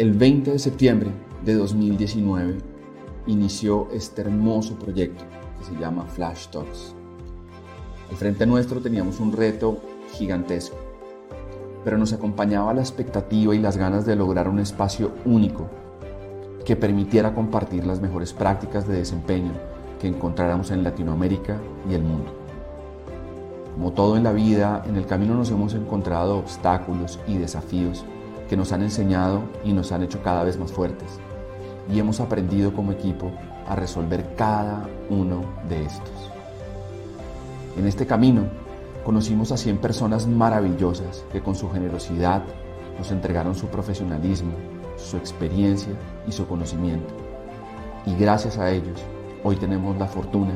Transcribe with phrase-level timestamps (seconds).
[0.00, 1.10] El 20 de septiembre
[1.44, 2.56] de 2019
[3.26, 5.24] inició este hermoso proyecto
[5.58, 6.94] que se llama Flash Talks.
[8.08, 9.78] Al frente nuestro teníamos un reto
[10.14, 10.78] gigantesco,
[11.84, 15.68] pero nos acompañaba la expectativa y las ganas de lograr un espacio único
[16.64, 19.52] que permitiera compartir las mejores prácticas de desempeño
[20.00, 21.58] que encontráramos en Latinoamérica
[21.90, 22.32] y el mundo.
[23.74, 28.06] Como todo en la vida, en el camino nos hemos encontrado obstáculos y desafíos
[28.50, 31.20] que nos han enseñado y nos han hecho cada vez más fuertes.
[31.88, 33.30] Y hemos aprendido como equipo
[33.68, 36.30] a resolver cada uno de estos.
[37.76, 38.42] En este camino
[39.04, 42.42] conocimos a 100 personas maravillosas que con su generosidad
[42.98, 44.52] nos entregaron su profesionalismo,
[44.96, 45.92] su experiencia
[46.26, 47.14] y su conocimiento.
[48.04, 49.00] Y gracias a ellos,
[49.44, 50.54] hoy tenemos la fortuna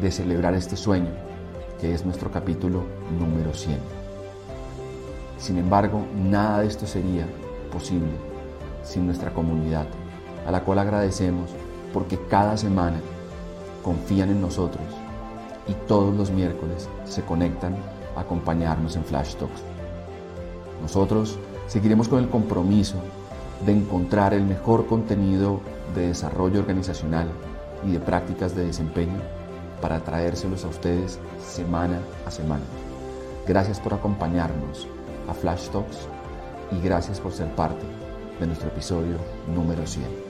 [0.00, 1.10] de celebrar este sueño,
[1.80, 2.82] que es nuestro capítulo
[3.16, 3.97] número 100.
[5.38, 7.26] Sin embargo, nada de esto sería
[7.72, 8.10] posible
[8.82, 9.86] sin nuestra comunidad,
[10.46, 11.50] a la cual agradecemos
[11.92, 13.00] porque cada semana
[13.82, 14.84] confían en nosotros
[15.66, 17.76] y todos los miércoles se conectan
[18.16, 19.62] a acompañarnos en Flash Talks.
[20.82, 22.96] Nosotros seguiremos con el compromiso
[23.64, 25.60] de encontrar el mejor contenido
[25.94, 27.28] de desarrollo organizacional
[27.86, 29.20] y de prácticas de desempeño
[29.80, 32.64] para traérselos a ustedes semana a semana.
[33.46, 34.88] Gracias por acompañarnos
[35.28, 36.08] a Flash Talks
[36.72, 37.84] y gracias por ser parte
[38.40, 40.28] de nuestro episodio número 100.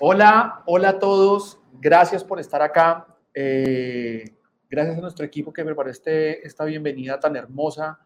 [0.00, 1.58] Hola, hola a todos.
[1.80, 3.06] Gracias por estar acá.
[3.34, 4.37] Eh,
[4.70, 7.98] Gracias a nuestro equipo que me parece esta bienvenida tan hermosa.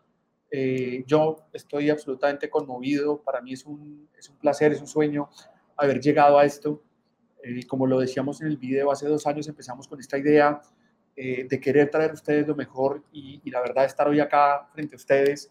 [0.49, 3.21] Eh, yo estoy absolutamente conmovido.
[3.21, 5.29] Para mí es un, es un placer, es un sueño
[5.77, 6.81] haber llegado a esto.
[7.43, 10.61] Eh, como lo decíamos en el video, hace dos años empezamos con esta idea
[11.17, 14.69] eh, de querer traer a ustedes lo mejor y, y, la verdad estar hoy acá
[14.73, 15.51] frente a ustedes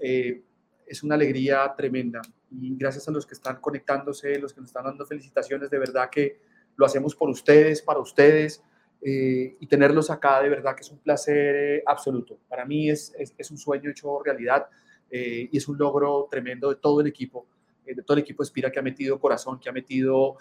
[0.00, 2.22] es una alegría tremenda.
[2.50, 6.10] Y gracias a los que están conectándose, los que nos están dando felicitaciones, de verdad
[6.10, 6.40] que
[6.74, 8.64] lo hacemos por ustedes, para ustedes.
[9.02, 12.38] Eh, y tenerlos acá de verdad que es un placer eh, absoluto.
[12.48, 14.66] Para mí es, es, un sueño hecho realidad
[15.10, 17.46] eh, y es un logro tremendo de todo el equipo,
[17.86, 20.36] de todo el equipo Espira que ha metido corazón, que ha metido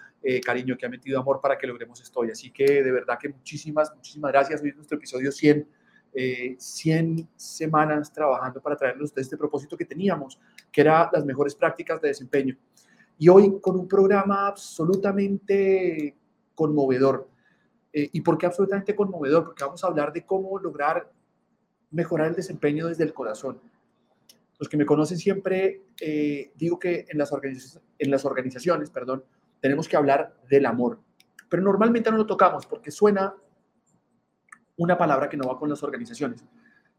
[0.46, 2.32] cariño, que ha metido amor para que logremos esto hoy.
[2.32, 4.62] Así que de verdad que muchísimas, muchísimas gracias.
[4.62, 5.68] Hoy es nuestro episodio 100.
[6.58, 10.40] 100 semanas trabajando para traerlos de este propósito que teníamos,
[10.72, 12.58] que era las mejores prácticas de desempeño.
[13.20, 16.18] Y hoy con un programa absolutamente
[16.56, 17.30] conmovedor
[18.00, 19.44] eh, ¿Y por qué absolutamente conmovedor?
[19.44, 21.12] Porque vamos a hablar de cómo lograr
[21.92, 23.60] mejorar el desempeño desde el corazón.
[24.58, 29.26] Los que me conocen siempre eh, digo que en las, organizaciones, en las organizaciones perdón,
[29.60, 31.00] tenemos que hablar del amor,
[31.50, 33.36] pero normalmente no lo tocamos porque suena
[34.78, 36.42] una palabra que no va con las organizaciones.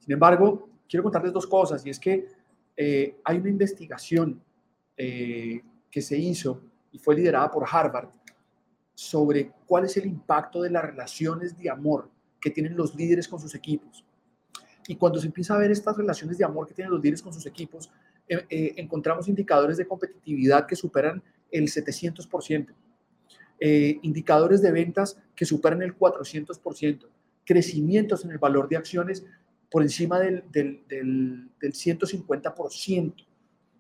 [0.01, 2.29] Sin embargo, quiero contarles dos cosas y es que
[2.77, 4.43] eh, hay una investigación
[4.97, 6.61] que se hizo
[6.93, 8.11] y fue liderada por Harvard
[9.01, 13.41] sobre cuál es el impacto de las relaciones de amor que tienen los líderes con
[13.41, 14.05] sus equipos.
[14.87, 17.33] Y cuando se empieza a ver estas relaciones de amor que tienen los líderes con
[17.33, 17.91] sus equipos,
[18.29, 22.75] eh, eh, encontramos indicadores de competitividad que superan el 700%,
[23.59, 27.09] eh, indicadores de ventas que superan el 400%,
[27.47, 29.25] crecimientos en el valor de acciones
[29.71, 33.15] por encima del, del, del, del 150%.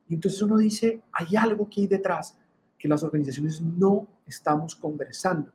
[0.08, 2.38] Y entonces uno dice, hay algo que hay detrás
[2.78, 5.52] que las organizaciones no estamos conversando.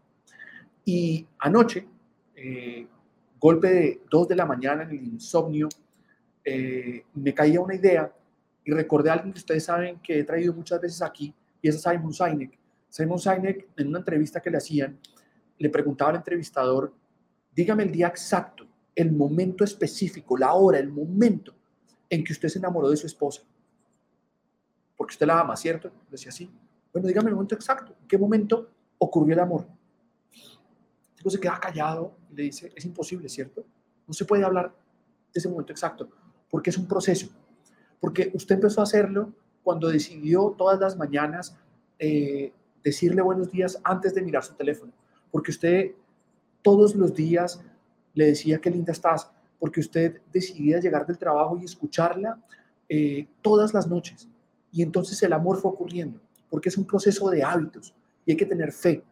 [0.83, 1.87] Y anoche,
[2.35, 2.87] eh,
[3.39, 5.67] golpe de 2 de la mañana en el insomnio,
[6.43, 8.13] eh, me caía una idea
[8.63, 11.81] y recordé a alguien que ustedes saben que he traído muchas veces aquí, y es
[11.81, 12.57] Simon Sinek.
[12.89, 14.99] Simon Sinek, en una entrevista que le hacían,
[15.57, 16.93] le preguntaba al entrevistador,
[17.53, 21.53] dígame el día exacto, el momento específico, la hora, el momento
[22.09, 23.43] en que usted se enamoró de su esposa.
[24.95, 25.91] Porque usted la ama, ¿cierto?
[26.09, 26.49] Decía así.
[26.95, 27.93] Bueno, dígame el momento exacto.
[28.01, 28.69] ¿En qué momento
[28.99, 29.67] ocurrió el amor?
[30.31, 33.65] El tipo se queda callado y le dice, es imposible, ¿cierto?
[34.07, 34.69] No se puede hablar
[35.33, 36.07] de ese momento exacto,
[36.49, 37.27] porque es un proceso.
[37.99, 41.57] Porque usted empezó a hacerlo cuando decidió todas las mañanas
[41.99, 44.93] eh, decirle buenos días antes de mirar su teléfono.
[45.31, 45.91] Porque usted
[46.61, 47.61] todos los días
[48.13, 49.29] le decía qué linda estás.
[49.59, 52.41] Porque usted decidía llegar del trabajo y escucharla
[52.87, 54.29] eh, todas las noches.
[54.71, 56.21] Y entonces el amor fue ocurriendo
[56.55, 57.93] porque es un proceso de hábitos
[58.25, 59.03] y hay que tener fe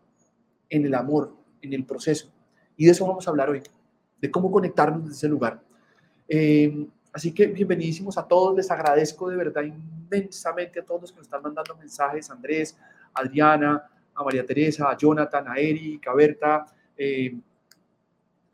[0.69, 2.31] en el amor, en el proceso.
[2.77, 3.61] Y de eso vamos a hablar hoy,
[4.21, 5.61] de cómo conectarnos desde ese lugar.
[6.29, 11.17] Eh, así que bienvenidísimos a todos, les agradezco de verdad inmensamente a todos los que
[11.17, 12.77] nos están mandando mensajes, Andrés,
[13.13, 17.37] Adriana, a María Teresa, a Jonathan, a Eric, a Berta, eh,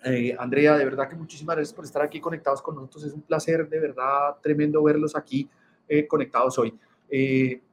[0.04, 3.04] eh, Andrea, de verdad que muchísimas gracias por estar aquí conectados con nosotros.
[3.04, 5.48] Es un placer, de verdad, tremendo verlos aquí
[6.08, 6.76] conectados hoy.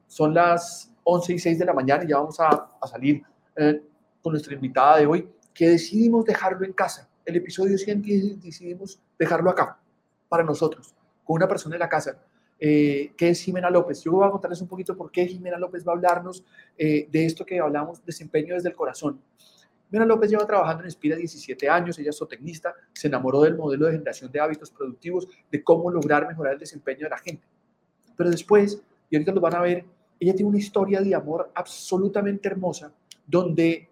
[0.07, 3.23] son las 11 y 6 de la mañana y ya vamos a, salir
[4.21, 7.09] con nuestra invitada de hoy, que decidimos dejarlo en casa.
[7.25, 9.79] El episodio 100 decidimos dejarlo acá,
[10.27, 10.93] para nosotros,
[11.23, 12.19] con una persona en la casa.
[12.59, 14.03] que es Jimena López.
[14.03, 16.43] Yo voy a contarles un poquito por qué Jimena López va a hablarnos
[16.77, 19.21] de esto que hablamos, desempeño desde el corazón.
[19.89, 23.85] Mira López lleva trabajando en Inspira 17 años, ella es zootecnista, se enamoró del modelo
[23.85, 27.47] de generación de hábitos productivos, de cómo lograr mejorar el desempeño de la gente.
[28.17, 29.85] Pero después, y ahorita lo van a ver,
[30.19, 32.91] ella tiene una historia de amor absolutamente hermosa,
[33.25, 33.89] donde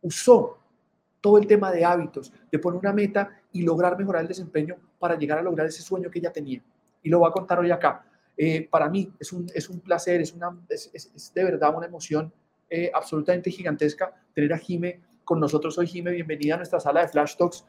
[0.00, 0.58] usó
[1.20, 5.16] todo el tema de hábitos, de poner una meta y lograr mejorar el desempeño para
[5.16, 6.62] llegar a lograr ese sueño que ella tenía.
[7.02, 8.04] Y lo voy a contar hoy acá.
[8.36, 11.86] Eh, para mí es un, es un placer, es, una, es, es de verdad una
[11.86, 12.32] emoción
[12.74, 15.86] eh, absolutamente gigantesca tener a Jime con nosotros hoy.
[15.86, 17.66] Jime, bienvenida a nuestra sala de Flash Talks.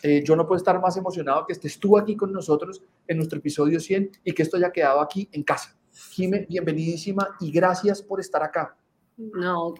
[0.00, 3.40] Eh, yo no puedo estar más emocionado que estés tú aquí con nosotros en nuestro
[3.40, 5.76] episodio 100 y que esto haya quedado aquí en casa.
[5.94, 8.76] Jime, bienvenidísima y gracias por estar acá.
[9.16, 9.74] No,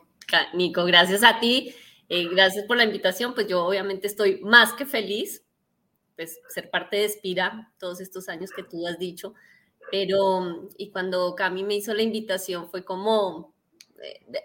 [0.54, 1.74] Nico, gracias a ti.
[2.08, 3.34] Eh, gracias por la invitación.
[3.34, 5.44] Pues yo obviamente estoy más que feliz,
[6.16, 9.34] pues ser parte de Espira todos estos años que tú has dicho.
[9.90, 13.54] Pero, y cuando Cami me hizo la invitación fue como,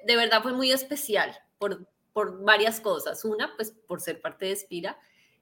[0.06, 3.24] de, verdad fue muy especial por, por varias cosas.
[3.26, 4.98] Una, pues por ser parte de Espira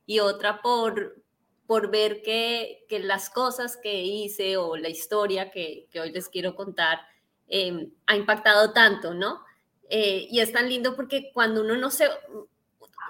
[0.05, 1.21] y otra por,
[1.67, 6.29] por ver que, que las cosas que hice o la historia que, que hoy les
[6.29, 6.99] quiero contar
[7.47, 9.43] em, ha impactado tanto, ¿no?
[9.89, 12.07] Eh, y es tan lindo porque cuando uno no se,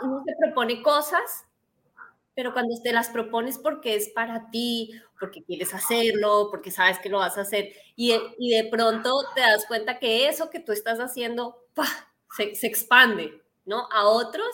[0.02, 1.46] uno se propone cosas,
[2.36, 7.10] pero cuando te las propones porque es para ti, porque quieres hacerlo, porque sabes que
[7.10, 10.72] lo vas a hacer, y, y de pronto te das cuenta que eso que tú
[10.72, 11.58] estás haciendo
[12.36, 13.88] se, se, expande, ¿no?
[13.92, 14.48] A otros,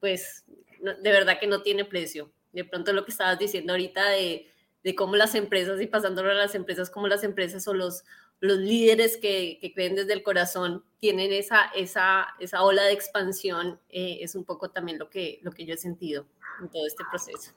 [0.00, 0.44] pues
[0.80, 2.30] de verdad que no tiene precio.
[2.56, 4.48] De pronto lo que estabas diciendo ahorita de,
[4.82, 8.04] de cómo las empresas y pasándolo a las empresas, como las empresas o los,
[8.40, 13.78] los líderes que, que, creen desde el corazón tienen esa, esa, esa ola de expansión,
[13.88, 16.26] eh, es un poco también lo que, lo que yo he sentido
[16.62, 17.52] en todo este proceso.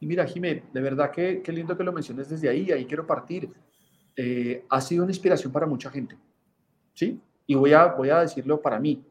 [0.00, 3.06] Y mira, Jimé, de verdad que qué lindo que lo menciones desde ahí, ahí quiero
[3.06, 3.48] partir.
[4.16, 6.16] Eh, ha sido una inspiración para mucha gente,
[6.92, 7.20] ¿sí?
[7.46, 9.02] Y voy a, voy a decirlo para mí,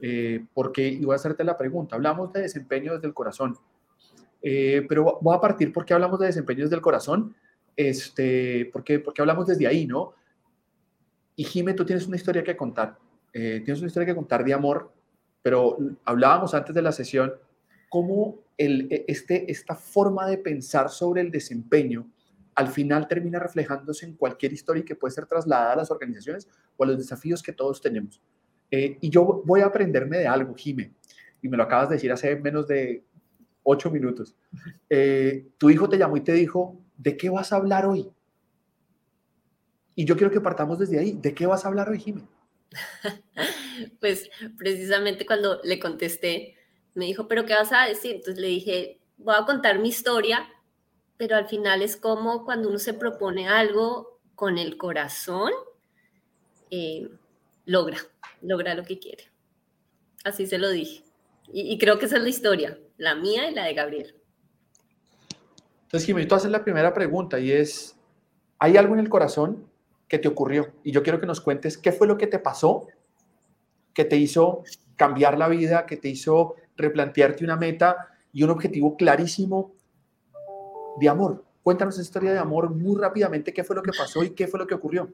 [0.00, 3.56] eh, porque, y voy a hacerte la pregunta, hablamos de desempeño desde el corazón,
[4.42, 7.34] pero voy a partir porque hablamos de desempeño desde el corazón,
[7.76, 10.14] este, porque, porque hablamos desde ahí, ¿no?
[11.36, 12.98] Y Jimé, tú tienes una historia que contar,
[13.32, 14.92] tienes una historia que contar de amor,
[15.42, 17.32] pero hablábamos antes de la sesión
[17.88, 22.06] cómo el, e, este, esta forma de pensar sobre el desempeño
[22.54, 26.84] al final termina reflejándose en cualquier historia que puede ser trasladada a las organizaciones o
[26.84, 28.20] a los desafíos que todos tenemos.
[28.70, 30.92] Eh, y yo voy a aprenderme de algo, Jime,
[31.42, 33.02] y me lo acabas de decir hace menos de
[33.62, 34.34] ocho minutos.
[34.88, 38.10] Eh, tu hijo te llamó y te dijo, ¿de qué vas a hablar hoy?
[39.94, 41.12] Y yo quiero que partamos desde ahí.
[41.12, 42.22] ¿De qué vas a hablar hoy, Jime?
[44.00, 46.56] pues precisamente cuando le contesté,
[46.94, 48.16] me dijo, pero ¿qué vas a decir?
[48.16, 50.48] Entonces le dije, voy a contar mi historia,
[51.16, 55.52] pero al final es como cuando uno se propone algo con el corazón,
[56.70, 57.08] eh,
[57.66, 57.98] logra,
[58.40, 59.30] logra lo que quiere.
[60.24, 61.04] Así se lo dije.
[61.52, 64.14] Y, creo que esa es la historia, la mía y la de Gabriel.
[65.84, 67.96] Entonces, Jimmy, tú haces la primera pregunta y es,
[68.58, 69.66] ¿hay algo en el corazón
[70.06, 70.70] que te ocurrió?
[70.84, 72.86] Y yo quiero que nos cuentes qué fue lo que te pasó,
[73.94, 74.62] que te hizo
[74.96, 79.72] cambiar la vida, que te hizo replantearte una meta y un objetivo clarísimo
[81.00, 81.44] de amor.
[81.62, 84.60] Cuéntanos esa historia de amor muy rápidamente, qué fue lo que pasó y qué fue
[84.60, 85.10] lo que ocurrió.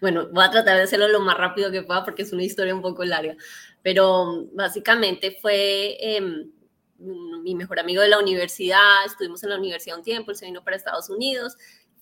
[0.00, 2.74] Bueno, voy a tratar de hacerlo lo más rápido que pueda porque es una historia
[2.74, 3.36] un poco larga,
[3.82, 6.50] pero básicamente fue em,
[6.98, 10.64] mi mejor amigo de la universidad, estuvimos en la universidad un tiempo, él se vino
[10.64, 11.56] para Estados Unidos,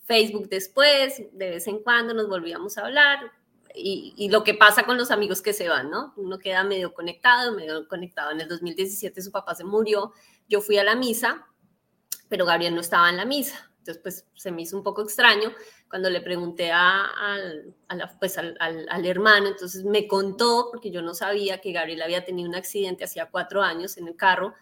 [0.05, 3.33] Facebook después, de vez en cuando nos volvíamos a hablar,
[3.79, 6.15] y, lo que pasa con los amigos que se van, ¿no?
[6.17, 8.31] Uno queda medio conectado, medio conectado.
[8.31, 10.13] En el 2017 su papá se murió,
[10.49, 11.47] yo fui a la misa,
[12.29, 13.71] pero Gabriel no estaba en la misa.
[13.79, 15.53] Entonces, pues se me hizo un poco extraño
[15.91, 17.07] cuando le pregunté a,
[18.19, 22.49] pues, al, al, hermano, entonces me contó, porque yo no sabía que Gabriel había tenido
[22.49, 24.55] un accidente hacía cuatro años en el carro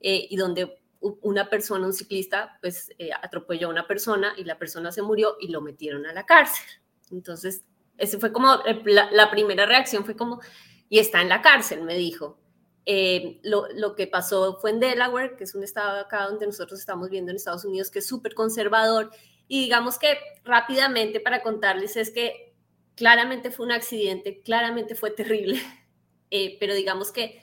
[0.00, 4.58] eh, y donde una persona, un ciclista, pues eh, atropelló a una persona y la
[4.58, 6.66] persona se murió y lo metieron a la cárcel.
[7.10, 7.64] Entonces,
[7.96, 10.40] ese fue como, la, primera reacción fue como,
[10.88, 12.38] y está en la cárcel, me dijo.
[12.86, 16.80] Eh, lo, lo, que pasó fue en Delaware, que es un estado acá donde nosotros
[16.80, 19.10] estamos viendo en Estados Unidos, que es súper conservador.
[19.48, 22.54] Y digamos que rápidamente para contarles es que
[22.94, 25.60] claramente fue un accidente, claramente fue terrible,
[26.30, 27.42] eh, pero digamos que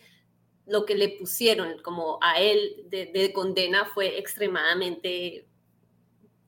[0.67, 5.47] lo que le pusieron como a él de, de condena fue extremadamente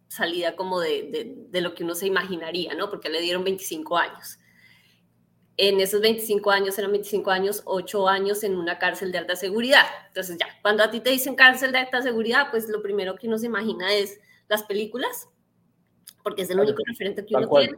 [0.07, 2.89] salida como de, de, de, lo que uno se imaginaría, ¿no?
[2.89, 4.39] Porque le dieron 25 años
[5.61, 9.83] en esos 25 años, eran 25 años, 8 años en una cárcel de alta seguridad.
[10.07, 13.27] Entonces ya, cuando a ti te dicen cárcel de alta seguridad, pues lo primero que
[13.27, 15.27] uno se imagina es las películas,
[16.23, 17.77] porque es el único referente que uno tiene.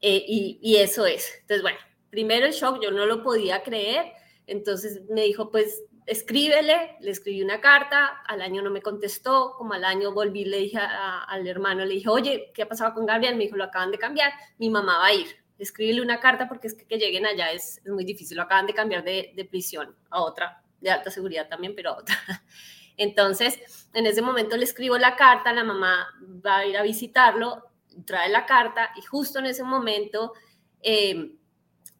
[0.00, 1.34] Eh, y, y, eso es.
[1.40, 1.78] Entonces, bueno,
[2.10, 4.12] primero el shock, yo no lo podía creer.
[4.46, 9.72] Entonces me dijo, pues escríbele, le escribí una carta, al año no me contestó, como
[9.72, 13.06] al año volví, le dije a, al hermano, le dije, oye, ¿qué ha pasado con
[13.06, 13.36] Gabriel?
[13.36, 16.68] Me dijo, lo acaban de cambiar, mi mamá va a ir escribirle una carta porque
[16.68, 18.36] es que, que lleguen allá es, muy difícil.
[18.36, 22.16] Lo acaban de cambiar de, prisión a otra, de alta seguridad también, pero a otra.
[22.96, 26.08] Entonces, en ese momento le escribo la carta, la mamá
[26.44, 27.70] va a ir a visitarlo,
[28.04, 30.32] trae la carta y justo en ese momento,
[30.80, 31.34] eh,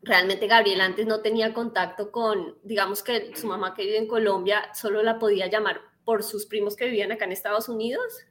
[0.05, 4.71] realmente Gabriel antes no tenía contacto con, digamos que su mamá que vive en Colombia
[4.75, 8.27] solo la podía llamar por sus primos que vivían acá en Estados Unidos,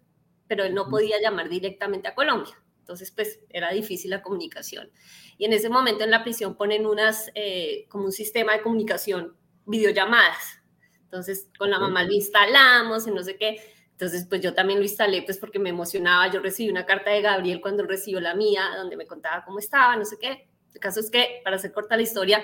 [0.47, 2.53] pero él no podía llamar directamente a Colombia.
[2.79, 4.91] Entonces, pues era difícil la comunicación.
[5.37, 9.35] Y en ese momento en la prisión ponen unas, eh, como un sistema de comunicación,
[9.65, 10.61] videollamadas.
[11.03, 13.61] Entonces, con la mamá lo instalamos y no sé qué.
[13.91, 16.29] Entonces, pues yo también lo instalé, pues porque me emocionaba.
[16.29, 19.95] Yo recibí una carta de Gabriel cuando recibió la mía, donde me contaba cómo estaba,
[19.95, 20.49] no sé qué.
[20.73, 22.43] El caso es que, para hacer corta la historia,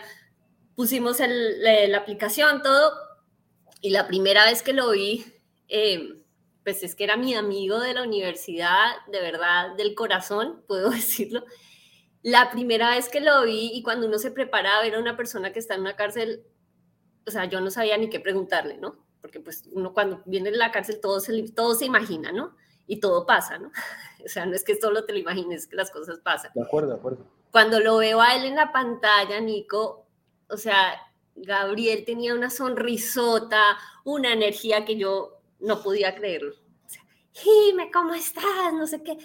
[0.76, 2.94] pusimos el, la, la, aplicación, todo,
[3.82, 5.26] y la primera vez que lo vi,
[5.68, 6.22] eh,
[6.64, 11.44] pues es que era mi amigo de la universidad, de verdad, del corazón, puedo decirlo.
[12.22, 15.16] La primera vez que lo vi y cuando uno se prepara a ver a una
[15.16, 16.44] persona que está en una cárcel,
[17.26, 19.06] o sea, yo no sabía ni qué preguntarle, ¿no?
[19.22, 22.56] Porque pues uno cuando viene de la cárcel todo se, todo se imagina, ¿no?
[22.88, 23.72] Y todo pasa, ¿no?
[24.26, 26.52] O sea, no es que solo te lo imagines, que las cosas pasan.
[26.54, 27.26] De acuerdo, de acuerdo.
[27.52, 30.06] Cuando lo veo a él en la pantalla, Nico,
[30.50, 31.00] o sea,
[31.36, 36.56] Gabriel tenía una sonrisota, una energía que yo no podía creerlo.
[37.32, 38.74] Jime, ¿cómo estás?
[38.74, 39.18] No sé qué.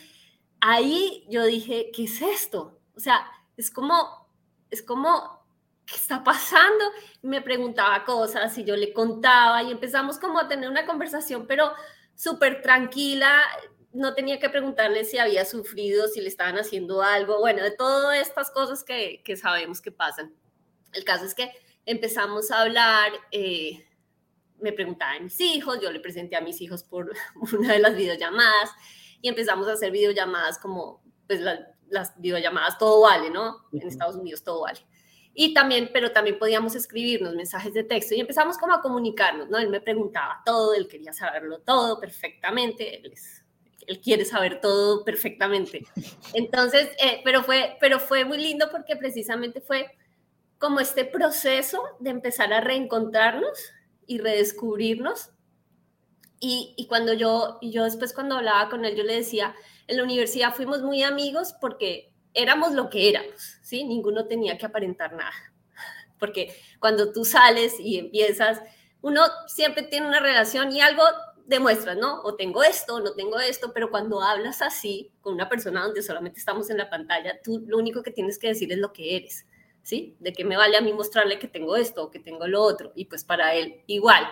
[0.61, 2.79] Ahí yo dije, ¿qué es esto?
[2.97, 3.27] O sea,
[3.57, 4.29] es como,
[4.71, 5.45] es como,
[5.85, 6.85] ¿qué está pasando?
[7.23, 11.47] Y me preguntaba cosas y yo le contaba y empezamos como a tener una conversación,
[11.47, 11.73] pero
[12.15, 13.43] súper tranquila.
[13.95, 18.19] No tenía que preguntarle si había sufrido, si le estaban haciendo algo, bueno, de todas
[18.19, 20.35] estas cosas que, que sabemos que pasan.
[20.93, 21.51] El caso es que
[21.87, 23.87] empezamos a hablar, eh,
[24.59, 27.13] me preguntaba a mis hijos, yo le presenté a mis hijos por
[27.55, 28.71] una de las videollamadas
[29.23, 33.67] y empezamos a hacer videollamadas como, pues la, las videollamadas todo vale, ¿no?
[33.73, 34.81] En Estados Unidos todo vale.
[35.37, 39.59] Y también, pero también podíamos escribirnos mensajes de texto y empezamos como a comunicarnos, ¿no?
[39.59, 43.44] Él me preguntaba todo, él quería saberlo todo perfectamente, él, es,
[43.87, 45.87] él quiere saber todo perfectamente.
[46.33, 49.91] Entonces, eh, pero, fue, pero fue muy lindo porque precisamente fue
[50.59, 53.73] como este proceso de empezar a reencontrarnos
[54.07, 55.31] y redescubrirnos.
[56.41, 59.55] Y, y, cuando yo, y yo después cuando hablaba con él, yo le decía,
[59.87, 63.85] en la universidad fuimos muy amigos porque éramos lo que éramos, ¿sí?
[63.85, 65.33] Ninguno tenía que aparentar nada.
[66.19, 68.61] Porque cuando tú sales y empiezas,
[69.01, 71.03] uno siempre tiene una relación y algo
[71.47, 72.23] demuestras, ¿no?
[72.23, 76.39] O tengo esto, no tengo esto, pero cuando hablas así con una persona donde solamente
[76.39, 79.47] estamos en la pantalla, tú lo único que tienes que decir es lo que eres.
[79.85, 80.17] ¿sí?
[80.19, 82.93] De qué me vale a mí mostrarle que tengo esto o que tengo lo otro,
[82.97, 84.27] y pues para él igual.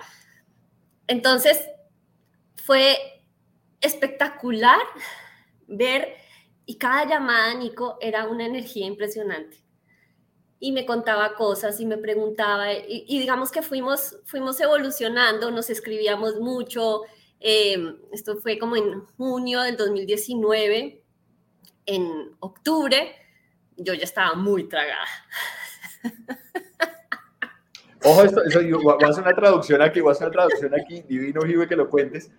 [1.07, 1.69] Entonces,
[2.57, 2.97] fue
[3.81, 4.81] espectacular
[5.66, 6.16] ver,
[6.64, 9.59] y cada llamada, Nico, era una energía impresionante.
[10.64, 15.69] Y me contaba cosas y me preguntaba, y, y digamos que fuimos, fuimos evolucionando, nos
[15.71, 17.02] escribíamos mucho.
[17.40, 21.02] Eh, esto fue como en junio del 2019,
[21.87, 23.16] en octubre,
[23.76, 25.09] yo ya estaba muy tragada.
[28.04, 31.02] Ojo, esto, eso, voy a hacer una traducción aquí, voy a hacer una traducción aquí,
[31.02, 32.31] divino Jive que lo cuentes.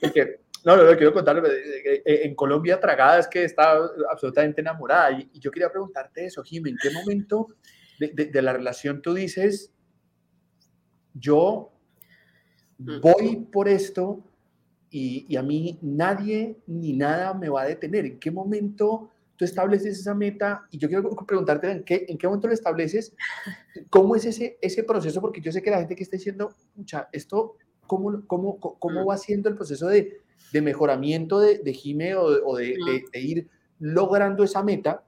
[0.00, 3.78] Porque, no, lo, quiero contar, eh, en Colombia tragada es que está
[4.10, 5.12] absolutamente enamorada.
[5.12, 7.48] Y, y yo quería preguntarte eso, Jimmy, ¿en qué momento
[7.98, 9.72] de, de, de la relación tú dices,
[11.14, 11.72] yo
[12.78, 13.00] mm.
[13.00, 14.22] voy por esto
[14.90, 18.06] y, y, a mí nadie ni nada me va a detener?
[18.06, 22.26] ¿En qué momento tú estableces esa meta y yo quiero preguntarte en qué, en qué
[22.26, 23.14] momento lo estableces,
[23.90, 27.08] cómo es ese, ese proceso, porque yo sé que la gente que está diciendo, mucha,
[27.10, 30.21] esto, ¿cómo, cómo, cómo va siendo el proceso de,
[30.52, 32.76] de mejoramiento de, de Jime o, o de,
[33.14, 33.48] ir
[33.78, 35.02] logrando esa meta?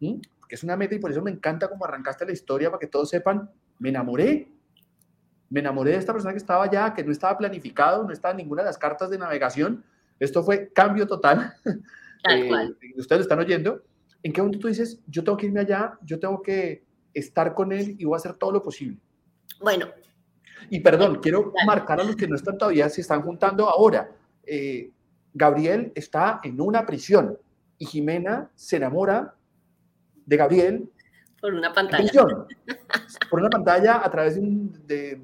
[0.00, 2.86] Que es una meta y por eso me encanta cómo arrancaste la historia, para que
[2.86, 4.48] todos sepan, me enamoré
[5.50, 8.38] me enamoré de esta persona que estaba allá, que no estaba planificado, no estaba en
[8.38, 9.84] ninguna de las cartas de navegación.
[10.20, 11.54] Esto fue cambio total.
[12.22, 12.78] Tal cual.
[12.96, 13.82] Ustedes lo están oyendo.
[14.22, 17.72] ¿En qué momento tú dices, yo tengo que irme allá, yo tengo que estar con
[17.72, 18.98] él y voy a hacer todo lo posible?
[19.60, 19.88] Bueno.
[20.68, 24.08] Y perdón, quiero marcar a los que no están todavía, se están juntando ahora.
[24.44, 24.90] Eh,
[25.32, 27.38] Gabriel está en una prisión
[27.78, 29.34] y Jimena se enamora
[30.26, 30.90] de Gabriel.
[31.40, 32.24] Por una pantalla.
[33.30, 35.20] por una pantalla a través de,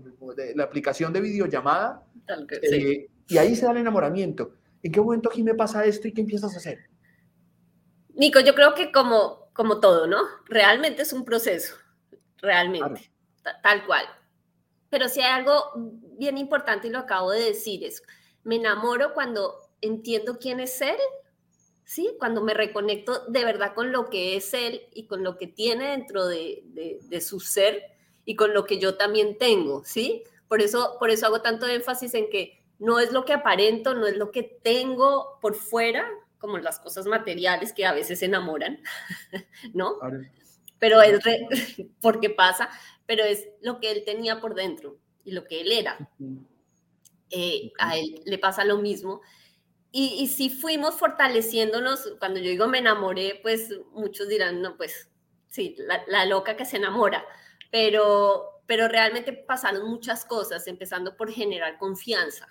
[0.55, 2.03] la aplicación de videollamada.
[2.63, 4.55] Eh, y ahí se da el enamoramiento.
[4.83, 6.89] ¿En qué momento me pasa esto y qué empiezas a hacer?
[8.15, 10.19] Nico, yo creo que como, como todo, ¿no?
[10.47, 11.77] Realmente es un proceso,
[12.39, 13.11] realmente,
[13.63, 14.07] tal cual.
[14.89, 15.73] Pero si hay algo
[16.19, 18.03] bien importante y lo acabo de decir, es,
[18.47, 20.97] me enamoro cuando entiendo quién es él,
[21.85, 22.15] ¿sí?
[22.21, 25.91] Cuando me reconecto de verdad con lo que es él y con lo que tiene
[25.91, 27.83] dentro de, de, su ser
[28.25, 30.23] y con lo que yo también tengo, ¿sí?
[30.47, 34.07] Por eso, por eso hago tanto énfasis en que no es lo que aparento, no
[34.07, 38.81] es lo que tengo por fuera, como las cosas materiales que a veces enamoran,
[39.75, 39.99] ¿no?
[40.79, 41.19] Pero es
[42.01, 42.71] porque pasa,
[43.07, 45.99] pero es lo que él tenía por dentro y lo que él era.
[47.31, 49.21] Eh, a él le pasa lo mismo.
[49.93, 55.11] Y, y, si fuimos fortaleciéndonos, cuando yo digo me enamoré, pues muchos dirán, no, pues
[55.49, 57.25] sí, la, la loca que se enamora,
[57.71, 62.47] pero, pero realmente pasaron muchas cosas, empezando por generar confianza,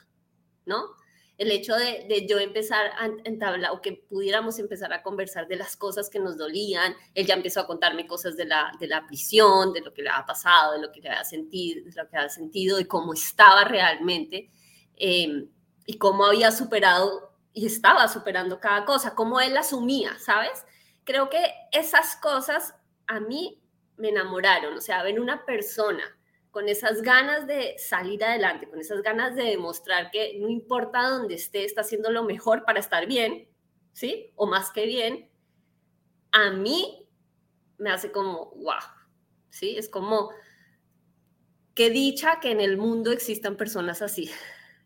[0.65, 0.95] ¿no?
[1.37, 5.75] el hecho de, yo empezar a entablar o que pudiéramos empezar a conversar de las
[5.75, 9.73] cosas que nos dolían, él ya empezó a contarme cosas de la, de la prisión,
[9.73, 12.17] de lo que le había pasado, de lo que le había sentido, de lo que
[12.17, 14.49] había sentido, de cómo estaba realmente
[14.97, 15.49] em,
[15.85, 20.65] y cómo había superado y estaba superando cada cosa, cómo él asumía, ¿sabes?
[21.03, 22.75] Creo que esas cosas
[23.07, 23.61] a mí
[23.97, 26.03] me enamoraron, o sea, ver una persona
[26.51, 31.35] con esas ganas de salir adelante, con esas ganas de demostrar que no importa dónde
[31.35, 33.47] esté, está haciendo lo mejor para estar bien,
[33.93, 34.31] ¿sí?
[34.35, 35.29] O más que bien,
[36.31, 37.07] a mí
[37.77, 38.79] me hace como, wow,
[39.49, 39.77] ¿sí?
[39.77, 40.31] Es como,
[41.73, 44.31] qué dicha que en el mundo existan personas así,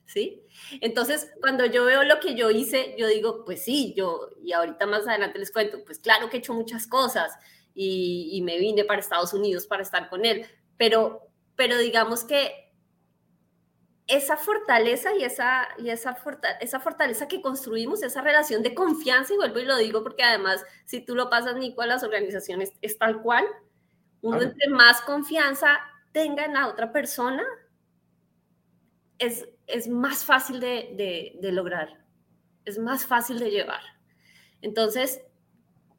[0.09, 0.43] ¿sí?
[0.81, 4.85] Entonces, cuando yo veo lo que yo hice, yo digo, pues sí, yo, y ahorita
[4.85, 7.31] más adelante les cuento, pues claro que he hecho muchas cosas
[7.73, 10.45] y, y me vine para Estados Unidos para estar con él,
[10.77, 12.71] pero pero digamos que
[14.07, 16.17] esa fortaleza y esa, y esa,
[16.61, 20.63] esa fortaleza que construimos, esa relación de confianza, y vuelvo y lo digo porque además,
[20.85, 23.45] si tú lo pasas, Nico, a las organizaciones, es tal cual.
[24.21, 25.79] Uno entre más confianza
[26.13, 27.43] tenga en la otra persona,
[29.17, 32.05] es, es más fácil de, de, lograr,
[32.65, 33.81] es más fácil de llevar.
[34.61, 35.21] Entonces,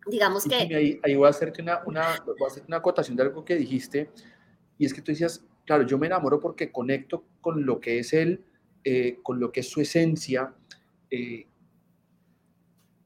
[0.07, 0.55] digamos que...
[0.55, 3.57] Ahí, ahí, voy, a hacerte una, una, voy a hacerte una acotación de algo que
[3.57, 4.11] dijiste,
[4.79, 8.13] y es que tú decías, claro, yo me enamoro porque conecto con lo que es
[8.13, 8.45] él,
[8.83, 10.55] eh, con lo que es su esencia.
[11.11, 11.47] Eh,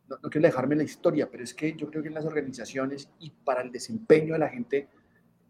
[0.09, 3.31] no, quiero dejarme la historia, pero es que yo creo que en las organizaciones y
[3.31, 4.88] para el desempeño de la gente,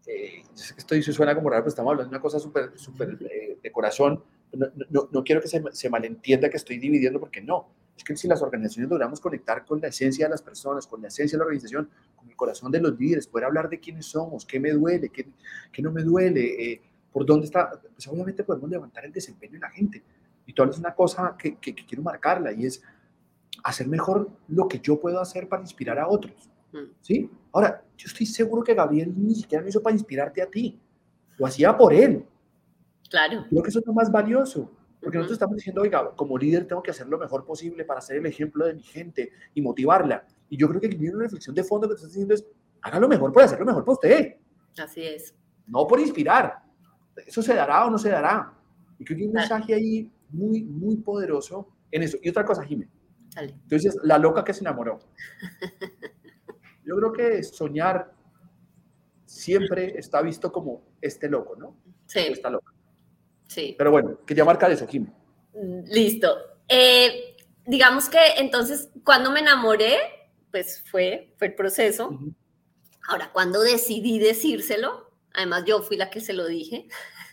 [0.07, 4.23] eh, esto suena como raro, pero estamos hablando de una cosa súper super, de corazón.
[4.55, 7.69] No, no, quiero que se, se, malentienda que estoy dividiendo, porque no.
[7.95, 11.07] Es que si las organizaciones logramos conectar con la esencia de las personas, con la
[11.07, 14.45] esencia de la organización, con el corazón de los líderes, poder hablar de quiénes somos,
[14.45, 15.27] qué me duele, qué,
[15.71, 19.69] qué no me duele, por dónde está, pues obviamente podemos levantar el desempeño de la
[19.69, 20.03] gente.
[20.45, 22.83] Y todo es una cosa que, que, quiero marcarla y es
[23.63, 26.49] hacer mejor lo que yo puedo hacer para inspirar a otros.
[26.73, 26.91] Mm.
[27.01, 27.29] ¿Sí?
[27.53, 30.77] Ahora, yo estoy seguro que Gabriel ni siquiera lo hizo para inspirarte a ti.
[31.37, 32.25] Lo hacía por él.
[33.09, 33.45] Claro.
[33.49, 34.71] Creo que eso es lo más valioso.
[34.99, 38.17] Porque nosotros estamos diciendo, oiga, como líder tengo que hacer lo mejor posible para ser
[38.17, 40.25] el ejemplo de mi gente y motivarla.
[40.49, 42.43] Y yo creo que viene una reflexión de fondo que estás diciendo es,
[42.81, 44.35] haga lo mejor por hacer lo mejor para usted.
[44.77, 45.35] Así es.
[45.67, 46.63] No por inspirar.
[47.15, 48.53] ¿Eso se dará o no se dará?
[48.97, 52.17] Y creo que hay un mensaje ahí muy, muy poderoso en eso.
[52.21, 52.93] Y otra cosa, Jiménez.
[53.37, 54.99] Entonces, la loca que se enamoró.
[56.85, 58.13] Yo creo que soñar
[59.25, 61.75] siempre está visto como este loco, ¿no?
[62.05, 62.19] Sí.
[62.19, 62.74] Está loca.
[63.47, 63.75] Sí.
[63.77, 65.13] Pero bueno, quería marcar eso, Jiménez.
[65.87, 66.35] Listo.
[66.67, 69.97] Eh, digamos que entonces, cuando me enamoré,
[70.51, 72.19] pues fue, fue el proceso.
[73.07, 75.05] Ahora, cuando decidí decírselo,
[75.35, 76.87] Además, yo fui la que se lo dije.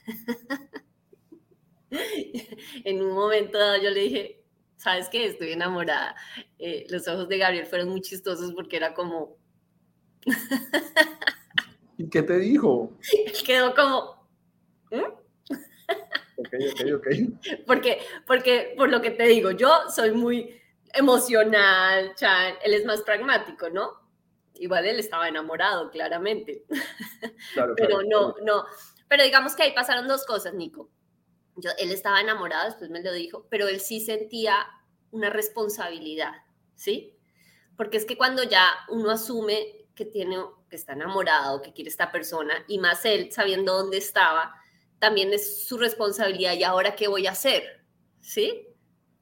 [2.85, 4.45] en un momento yo le dije,
[4.77, 5.27] ¿sabes qué?
[5.27, 6.17] Estoy enamorada.
[6.59, 9.37] Eh, los ojos de Gabriel fueron muy chistosos porque era como...
[11.99, 12.99] ¿Y qué te dijo?
[13.47, 14.29] Quedó como...
[14.91, 15.22] ¿Mm?
[16.37, 17.07] Ok, ok, ok.
[17.67, 20.61] Porque, porque, por lo que te digo, yo soy muy
[20.95, 24.03] emocional, Chan, él es más pragmático, ¿no?
[24.63, 26.65] igual él estaba enamorado, claramente.
[27.77, 28.65] pero no, no.
[29.09, 30.89] Pero digamos que ahí pasaron dos cosas, Nico.
[31.57, 34.67] Yo, él estaba enamorado, después me lo dijo, pero él sí sentía
[35.11, 36.33] una responsabilidad,
[36.77, 37.19] ¿sí?
[37.77, 40.39] Porque es que cuando ya uno asume que tiene,
[40.71, 44.55] que está enamorado, que quiere esta persona, y más él sabiendo dónde estaba,
[45.03, 46.55] también es su responsabilidad.
[46.55, 47.85] ¿Y ahora qué voy a hacer?
[48.21, 48.69] ¿Sí?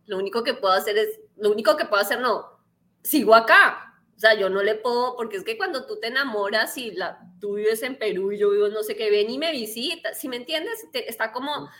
[0.04, 2.60] Lo único que puedo hacer es, lo único que puedo hacer no,
[3.02, 3.94] sigo acá.
[4.14, 7.18] O sea, yo no le puedo, porque es que cuando tú te enamoras y la,
[7.40, 10.28] tú vives en Perú y yo vivo no sé qué, ven y me visita, si
[10.28, 11.70] me entiendes, está como,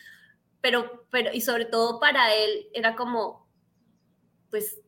[0.62, 3.50] pero, pero, y sobre todo para él era como,
[4.48, 4.80] pues,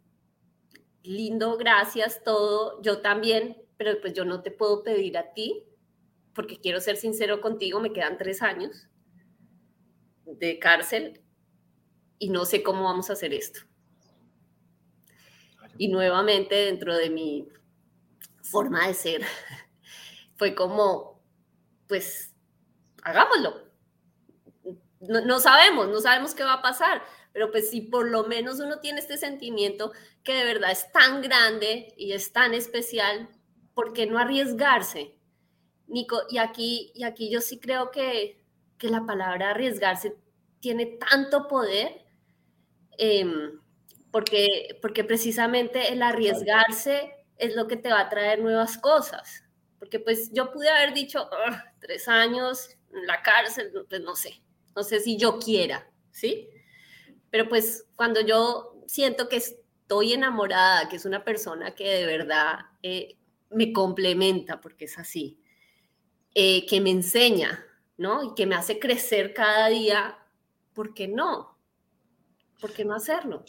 [1.03, 5.67] lindo, gracias, todo, yo también, pero pues yo no te puedo pedir a ti,
[6.35, 8.89] porque quiero ser sincero contigo, me quedan tres años
[10.39, 11.23] de cárcel
[12.19, 13.61] y no sé cómo vamos a hacer esto.
[15.79, 17.49] Y nuevamente dentro de mi
[18.43, 19.23] forma de ser,
[20.37, 21.21] fue como,
[21.89, 22.33] pues,
[23.03, 23.71] hagámoslo.
[25.01, 28.79] No, sabemos, no sabemos qué va a pasar, pero pues si por lo menos uno
[28.79, 29.91] tiene este sentimiento
[30.23, 33.29] que de verdad es tan grande y es tan especial,
[33.75, 35.17] ¿por qué no arriesgarse?
[35.89, 38.41] Nico, y aquí, y aquí yo sí creo que,
[38.79, 40.15] que la palabra arriesgarse
[40.63, 42.07] tiene tanto poder,
[42.97, 43.61] em,
[44.13, 49.45] porque, porque precisamente el arriesgarse es lo que te va a traer nuevas cosas.
[49.81, 51.29] Porque pues yo pude haber dicho,
[51.81, 54.41] tres años en la cárcel, pues no sé,
[54.77, 56.49] no sé si yo quiera, ¿sí?
[57.31, 62.61] Pero pues cuando yo siento que estoy enamorada, que es una persona que de verdad
[62.85, 63.17] eh,
[63.51, 65.41] me complementa, porque es así,
[66.35, 68.23] eh, que me enseña, ¿no?
[68.23, 70.22] Y que me hace crecer cada día,
[70.75, 71.57] ¿por qué no?
[72.61, 73.45] ¿Por qué no hacerlo?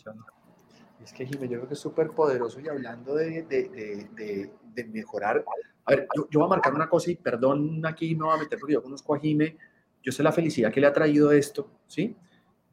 [1.03, 5.43] Es que, Jimé, yo creo que es súper poderoso y hablando de, de, de, mejorar.
[5.86, 8.57] A ver, yo, voy a marcar una cosa y perdón aquí me voy a meter
[8.57, 9.57] porque yo conozco a Jimé,
[10.01, 12.15] yo sé la felicidad que le ha traído esto, ¿sí?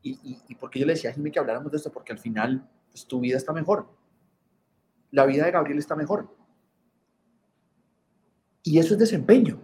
[0.02, 2.18] Y, y, y porque yo le decía a Jimé que habláramos de esto, porque al
[2.18, 3.88] final pues, tu vida está mejor.
[5.10, 6.28] La vida de Gabriel está mejor.
[8.62, 9.60] Y eso es desempeño.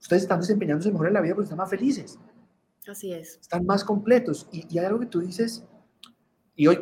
[0.00, 2.18] Ustedes están desempeñándose mejor en la vida porque están más felices.
[2.88, 3.38] Así es.
[3.40, 4.48] Están más completos.
[4.52, 5.64] Y, y hay algo que tú dices,
[6.54, 6.78] y hoy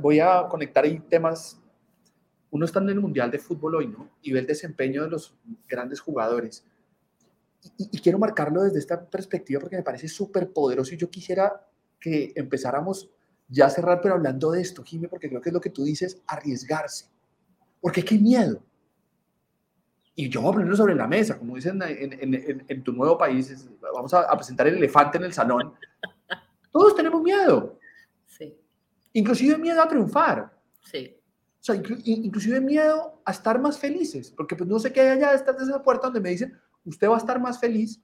[0.00, 1.58] voy a, conectar ahí temas.
[2.50, 4.10] Uno está en el Mundial de Fútbol hoy, ¿no?
[4.20, 5.34] Y ve el desempeño de los
[5.66, 6.64] grandes jugadores.
[7.78, 11.66] Y, quiero marcarlo desde esta perspectiva porque me parece súper poderoso y yo quisiera
[11.98, 13.10] que empezáramos
[13.48, 15.84] ya a cerrar, pero hablando de esto, Jimmy, porque creo que es lo que tú
[15.84, 17.06] dices, arriesgarse.
[17.80, 18.62] Porque qué miedo.
[20.14, 24.12] Y yo voy a ponerlo sobre la mesa, como dicen en, tu nuevo país, vamos
[24.12, 25.74] a presentar el elefante en el salón.
[26.70, 27.78] Todos tenemos miedo.
[29.14, 30.52] Inclusive miedo a triunfar.
[30.80, 31.16] Sí.
[31.60, 35.32] O sea, inclusive miedo a estar más felices, porque pues no sé qué hay allá
[35.32, 38.02] detrás de esa puerta donde me dicen, usted va a estar más feliz.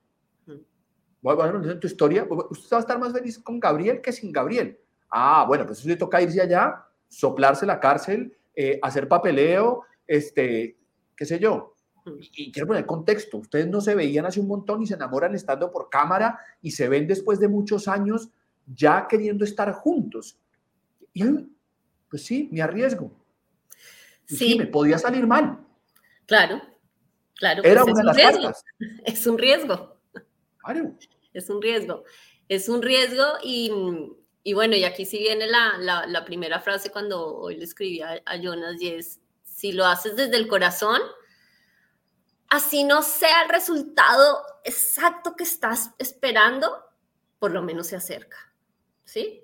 [1.21, 4.79] Bueno, en tu historia, usted va a estar más feliz con Gabriel que sin Gabriel.
[5.11, 10.79] Ah, bueno, pues eso le toca irse allá, soplarse la cárcel, eh, hacer papeleo, este,
[11.17, 11.75] qué sé yo.
[12.19, 15.35] Y, y quiero poner contexto, ustedes no se veían hace un montón y se enamoran
[15.35, 18.31] estando por cámara y se ven después de muchos años
[18.75, 20.39] ya queriendo estar juntos.
[21.13, 21.25] Y
[22.09, 23.11] pues sí, me arriesgo.
[24.27, 24.57] sí.
[24.59, 25.59] me podía salir mal.
[26.27, 26.61] Claro,
[27.35, 27.63] claro.
[27.65, 28.65] Era pues una de las cartas.
[29.05, 29.97] Es un riesgo.
[30.59, 30.95] Claro.
[31.33, 32.05] Es un riesgo.
[32.49, 33.71] Es un riesgo y,
[34.43, 38.21] y bueno, y aquí sí viene la, la, primera frase cuando hoy le escribí a,
[38.25, 41.01] a Jonas y es, si lo haces desde el corazón,
[42.49, 46.71] así no sea el resultado exacto que estás esperando,
[47.39, 48.37] por lo menos se acerca.
[49.05, 49.43] ¿Sí?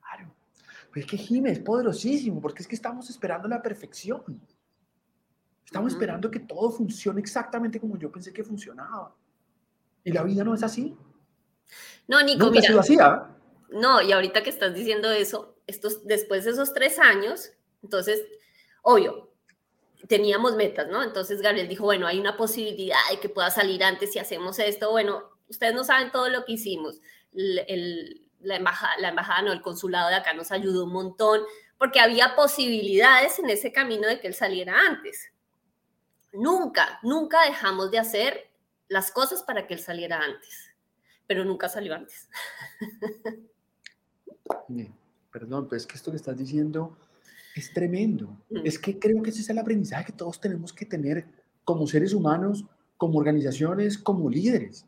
[0.00, 0.34] Claro.
[0.92, 4.40] Pues es que Jiménez es poderosísimo, porque es que estamos esperando la perfección.
[5.64, 9.14] Estamos esperando que todo funcione exactamente como yo pensé que funcionaba.
[10.02, 10.96] Y la vida no es así.
[12.08, 12.80] No, Nico, mira.
[12.80, 13.36] así, ¿ah?
[13.70, 17.52] No, y ahorita que estás diciendo eso, estos, después de esos tres años,
[17.84, 18.20] entonces,
[18.82, 19.30] obvio,
[20.08, 21.02] teníamos metas, ¿no?
[21.02, 24.90] Entonces Gabriel dijo, bueno, hay una posibilidad de que pueda salir antes si hacemos esto.
[24.90, 27.00] Bueno, ustedes no saben todo lo que hicimos
[27.32, 31.42] la, embajada, la embajada, no, el consulado de acá nos ayudó un montón,
[31.78, 35.32] porque había posibilidades en ese camino de que él saliera antes.
[36.32, 38.50] Nunca, nunca dejamos de hacer
[38.88, 40.72] las cosas para que él saliera antes,
[41.26, 42.28] pero nunca salió antes.
[45.32, 46.96] Perdón, pero es que esto que estás diciendo
[47.54, 48.42] es tremendo.
[48.50, 48.60] Mm.
[48.64, 51.26] Es que creo que ese es el aprendizaje que todos tenemos que tener
[51.64, 52.64] como seres humanos,
[52.96, 54.86] como organizaciones, como líderes.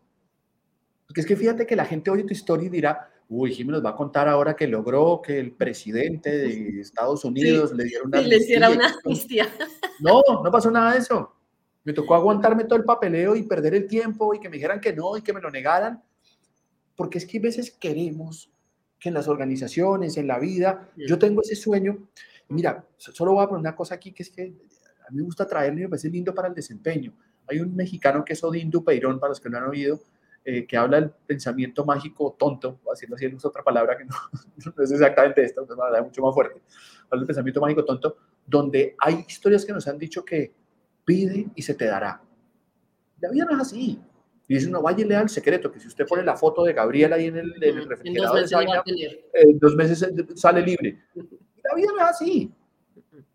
[1.07, 3.85] Porque es que fíjate que la gente oye tu historia y dirá, uy, Jimmy nos
[3.85, 8.19] va a contar ahora que logró que el presidente de Estados Unidos le diera una
[8.19, 8.69] amnistía.
[8.69, 9.49] Le una amnistía.
[10.01, 11.33] No, no pasó nada de eso.
[11.85, 14.93] Me tocó aguantarme todo el papeleo y perder el tiempo y que me dijeran que
[14.93, 16.03] no y que me lo negaran,
[16.97, 18.51] porque es que a veces queremos
[18.99, 21.99] que en las organizaciones, en la vida, yo tengo ese sueño.
[22.53, 25.47] Mira, solo voy a poner una cosa aquí que es que a mí me gusta
[25.47, 27.15] traerlo y me parece lindo para el desempeño.
[27.49, 30.01] Hay un mexicano que es Odín Dupeirón, para los que no han oído,
[30.45, 34.15] eh, que habla del pensamiento mágico tonto, haciendo así es otra palabra que no,
[34.77, 36.61] no es exactamente esta, es una palabra mucho más fuerte,
[37.05, 40.53] habla del pensamiento mágico tonto, donde hay historias que nos han dicho que
[41.05, 42.21] pide y se te dará.
[43.21, 44.01] La vida no es así.
[44.49, 46.73] Y dice uno, vaya y lea el secreto, que si usted pone la foto de
[46.73, 48.45] Gabriela ahí en el, en el refrigerador,
[49.33, 50.99] en dos meses sale libre.
[51.63, 52.53] La vida no es así.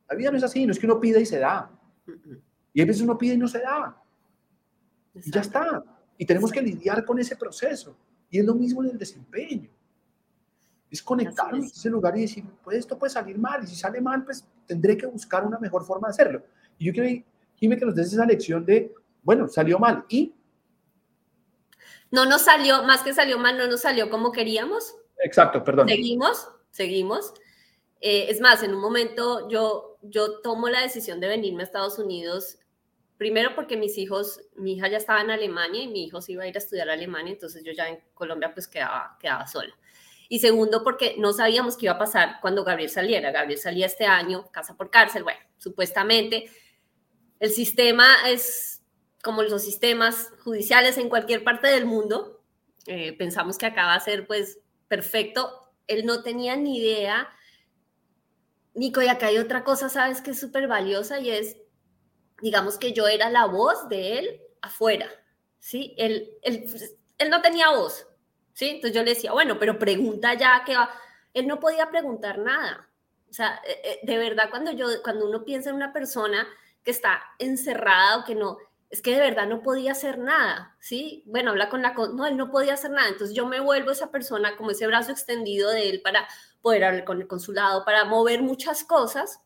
[0.09, 1.69] La vida no es así, no es que uno pida y se da.
[2.73, 4.01] Y a veces uno pide y no se da.
[5.13, 5.83] Y ya está.
[6.17, 7.95] Y tenemos que lidiar con ese proceso.
[8.29, 9.69] Y es lo mismo en el desempeño.
[10.89, 13.63] Es conectarnos a ese lugar y decir, pues esto puede salir mal.
[13.63, 16.43] Y si sale mal, pues tendré que buscar una mejor forma de hacerlo.
[16.77, 17.23] Y yo quiero,
[17.55, 20.05] Jimmy, que nos des esa lección de, bueno, salió mal.
[20.07, 20.33] ¿Y?
[22.09, 24.95] No nos salió, más que salió mal, no nos salió como queríamos.
[25.23, 25.89] Exacto, perdón.
[25.89, 27.33] Seguimos, seguimos.
[28.01, 31.99] Eh, es más, en un momento yo, yo tomo la decisión de venirme a Estados
[31.99, 32.59] Unidos
[33.17, 36.43] Primero porque mis hijos, mi hija ya estaba en Alemania y mi hijo se iba
[36.43, 39.73] a ir a estudiar a Alemania, entonces yo ya en Colombia pues quedaba, quedaba sola.
[40.29, 43.31] Y segundo porque no sabíamos qué iba a pasar cuando Gabriel saliera.
[43.31, 46.51] Gabriel salía este año, casa por cárcel, bueno, supuestamente
[47.39, 48.83] el sistema es
[49.23, 52.43] como los sistemas judiciales en cualquier parte del mundo.
[52.85, 55.71] Eh, pensamos que acá va a ser pues perfecto.
[55.87, 57.29] Él no tenía ni idea.
[58.77, 61.57] Nico, y acá hay otra cosa, sabes, que es súper valiosa y es
[62.41, 65.09] digamos que yo era la voz de él afuera,
[65.59, 65.95] ¿sí?
[65.97, 66.65] Él, él,
[67.17, 68.07] él no tenía voz,
[68.53, 68.69] ¿sí?
[68.69, 70.89] Entonces yo le decía, bueno, pero pregunta ya que va.
[71.33, 72.89] Él no podía preguntar nada.
[73.29, 76.47] O sea, eh, eh, de verdad, cuando, yo, cuando uno piensa en una persona
[76.83, 78.57] que está encerrada o que no,
[78.89, 81.23] es que de verdad no podía hacer nada, ¿sí?
[81.25, 81.93] Bueno, habla con la...
[81.93, 83.09] No, él no podía hacer nada.
[83.09, 86.27] Entonces yo me vuelvo esa persona como ese brazo extendido de él para
[86.61, 89.41] poder hablar con el consulado, para mover muchas cosas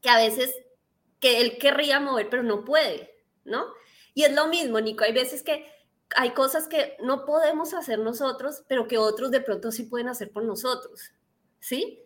[0.00, 0.54] que a veces
[1.20, 3.14] que él querría mover, pero no puede,
[3.44, 3.66] ¿no?
[4.14, 5.70] Y es lo mismo, Nico, hay veces que
[6.14, 10.30] hay cosas que no podemos hacer nosotros, pero que otros de pronto sí pueden hacer
[10.30, 11.10] por nosotros,
[11.60, 12.02] ¿sí?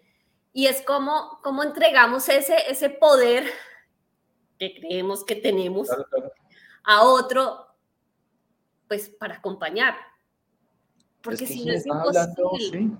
[0.52, 3.44] Y es como, como entregamos ese, ese poder
[4.58, 5.88] que creemos que tenemos
[6.84, 7.66] a otro,
[8.88, 9.94] pues para acompañar.
[11.22, 12.92] Porque si no es hablando, sí,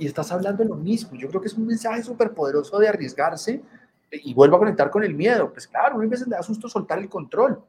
[0.00, 1.10] y estás hablando de lo mismo.
[1.14, 3.62] Yo creo que es un mensaje súper poderoso de arriesgarse
[4.10, 5.52] y vuelvo a conectar con el miedo.
[5.52, 7.62] Pues claro, a veces le da susto soltar el control,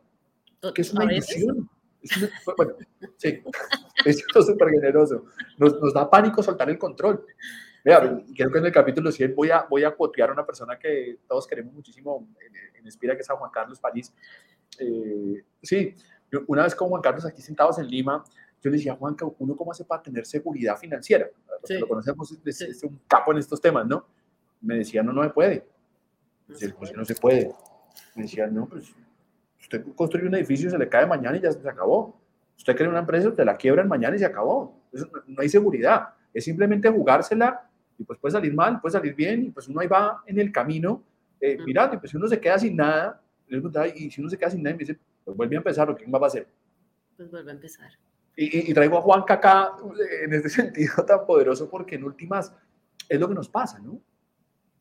[0.73, 1.69] que es una ilusión.
[2.57, 2.73] bueno,
[3.17, 3.43] sí,
[4.05, 5.25] es súper generoso.
[5.57, 7.25] Nos, nos, da pánico soltar el control.
[7.83, 10.79] Mira, creo que en el capítulo 100 voy a, voy a copiar a una persona
[10.79, 14.13] que todos queremos muchísimo en, en Espira, que es a Juan Carlos París.
[14.79, 15.93] Eh, sí,
[16.47, 18.23] una vez con Juan Carlos aquí sentados en Lima,
[18.61, 21.27] yo le decía, Juan, ¿uno cómo hace para tener seguridad financiera?
[21.63, 21.77] Sí.
[21.77, 24.05] Lo conocemos, es, es, un capo en estos temas, ¿no?
[24.61, 25.65] Me decía, no, no me puede
[26.77, 27.51] pues no se puede.
[28.15, 28.93] Me decían, no, pues
[29.59, 32.19] usted construye un edificio, se le cae mañana y ya se acabó.
[32.57, 34.81] Usted crea una empresa, te la quiebran mañana y se acabó.
[35.27, 36.09] no hay seguridad.
[36.33, 39.87] Es simplemente jugársela y pues puede salir mal, puede salir bien y pues uno ahí
[39.87, 41.03] va en el camino
[41.39, 43.21] eh, mirando y pues uno se queda sin nada,
[43.95, 46.19] y si uno se queda sin nada, me dice, pues vuelve a empezar, ¿qué va
[46.19, 46.47] a hacer?
[47.17, 47.91] Pues vuelve a empezar.
[48.35, 49.75] Y, y, traigo a Juan Cacá
[50.23, 52.53] en este sentido tan poderoso porque en últimas
[53.09, 54.01] es lo que nos pasa, ¿no?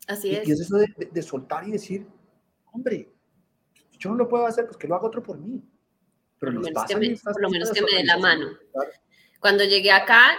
[0.07, 0.47] Así es.
[0.47, 2.07] Y es eso de, soltar y decir,
[2.71, 3.09] hombre,
[3.99, 5.61] yo no lo puedo hacer, pues que lo haga otro por mí.
[6.39, 8.47] Pero por, lo menos que me, por lo menos que me dé la mano.
[9.39, 10.37] Cuando llegué acá,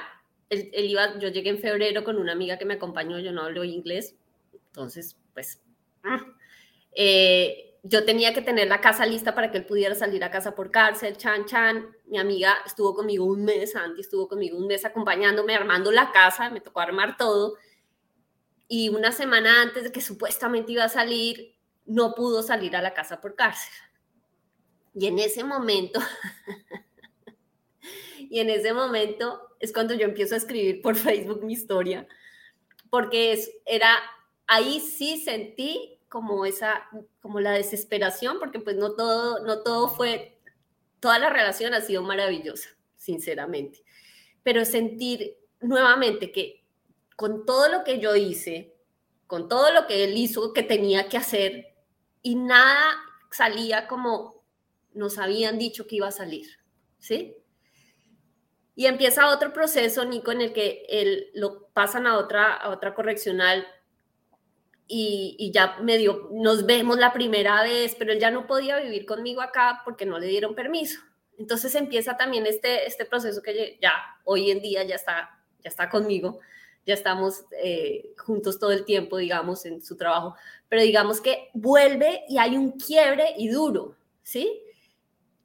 [0.48, 3.64] él, iba, yo llegué en febrero con una amiga que me acompañó, yo no hablo
[3.64, 4.16] inglés,
[4.52, 5.60] entonces, pues,
[6.04, 6.24] ah,
[6.94, 10.54] eh, yo tenía que tener la casa lista para que él pudiera salir a casa
[10.54, 11.96] por cárcel, chan, chan.
[12.06, 16.50] Mi amiga estuvo conmigo un mes, Andy estuvo conmigo un mes acompañándome, armando la casa,
[16.50, 17.56] me tocó armar todo
[18.74, 22.94] y una semana antes de que supuestamente iba a salir, no pudo salir a la
[22.94, 23.70] casa por cárcel.
[24.94, 26.00] Y en ese momento,
[28.18, 32.08] y en ese momento es cuando yo empiezo a escribir por Facebook mi historia,
[32.88, 33.94] porque es, era,
[34.46, 36.90] ahí sí sentí como esa,
[37.22, 40.38] como la desesperación, porque pues no todo, no todo fue,
[41.00, 43.82] toda la relación ha sido maravillosa, sinceramente,
[44.42, 46.66] pero sentir nuevamente que
[47.16, 48.76] con todo lo que yo hice,
[49.26, 51.74] con todo lo que él hizo que tenía que hacer,
[52.20, 52.94] y nada
[53.30, 54.44] salía como
[54.92, 56.46] nos habían dicho que iba a salir,
[56.98, 57.38] ¿sí?
[58.74, 62.94] Y empieza otro proceso, Nico, en el que él lo pasan a otra, a otra
[62.94, 63.66] correccional
[64.88, 69.40] y, ya medio nos vemos la primera vez, pero él ya no podía vivir conmigo
[69.40, 71.00] acá porque no le dieron permiso.
[71.38, 73.92] Entonces empieza también este, este proceso que ya
[74.24, 76.40] hoy en día ya está, ya está conmigo,
[76.84, 80.36] ya estamos eh, juntos todo el tiempo, digamos, en su trabajo,
[80.68, 84.62] pero digamos que vuelve y hay un quiebre y duro, ¿sí?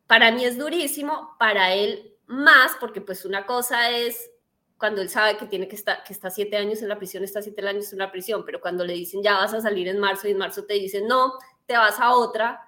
[0.07, 4.29] Para mí es durísimo, para él más, porque pues una cosa es
[4.77, 7.41] cuando él sabe que tiene que estar, que está siete años en la prisión, está
[7.41, 10.27] siete años en la prisión, pero cuando le dicen ya vas a salir en marzo
[10.27, 11.33] y en marzo te dicen no,
[11.65, 12.61] te vas a otra,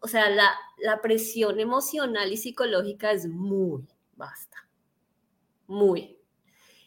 [0.00, 4.68] o sea, la, la presión emocional y psicológica es muy basta,
[5.66, 6.16] muy.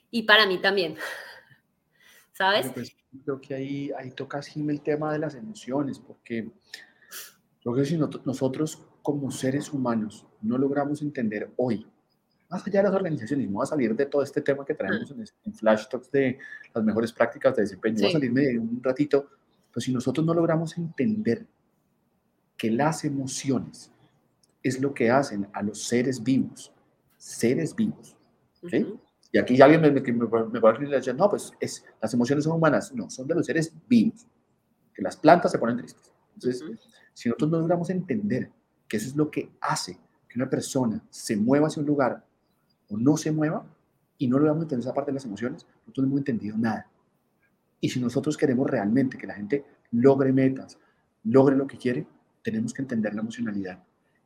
[0.10, 0.96] Y para mí también,
[2.34, 2.72] ¿sabes?
[2.74, 6.50] Pues, creo que ahí, ahí tocas, Jim, el tema de las emociones, porque
[7.62, 11.88] creo que si nosotros como seres humanos no logramos entender hoy
[12.50, 15.12] más allá de las organizaciones, no va a salir de todo este tema que traemos
[15.12, 16.38] en, en Flash Talks de
[16.74, 19.28] las mejores prácticas de desempeño, voy a salirme de un ratito,
[19.72, 21.46] pero si nosotros no logramos entender
[22.56, 23.92] que las emociones
[24.64, 26.72] es lo que hacen a los seres vivos,
[27.18, 28.16] seres vivos,
[28.70, 28.86] ¿sí?
[29.32, 32.54] Y aquí alguien me, me, me, va a decir, no, pues es, las emociones son
[32.54, 34.26] humanas, no, son de los seres vivos,
[34.94, 36.12] que las plantas se ponen tristes.
[36.34, 36.64] Entonces,
[37.14, 38.50] si nosotros no logramos entender
[38.88, 42.26] que eso es lo que hace que una persona se mueva hacia un lugar
[42.90, 43.66] o no se mueva
[44.18, 46.90] y no logramos entender esa parte de las emociones, nosotros no hemos entendido nada.
[47.80, 50.78] Y si nosotros queremos realmente que la gente logre metas,
[51.24, 52.08] logre lo que quiere,
[52.42, 53.84] tenemos que entender la emocionalidad.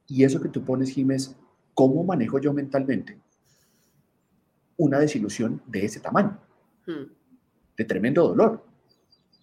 [0.08, 1.36] Y eso que tú pones, Jiménez,
[1.74, 3.20] ¿cómo manejo yo mentalmente
[4.78, 6.40] una desilusión de ese tamaño?
[6.86, 7.12] Hmm.
[7.78, 8.66] De tremendo dolor.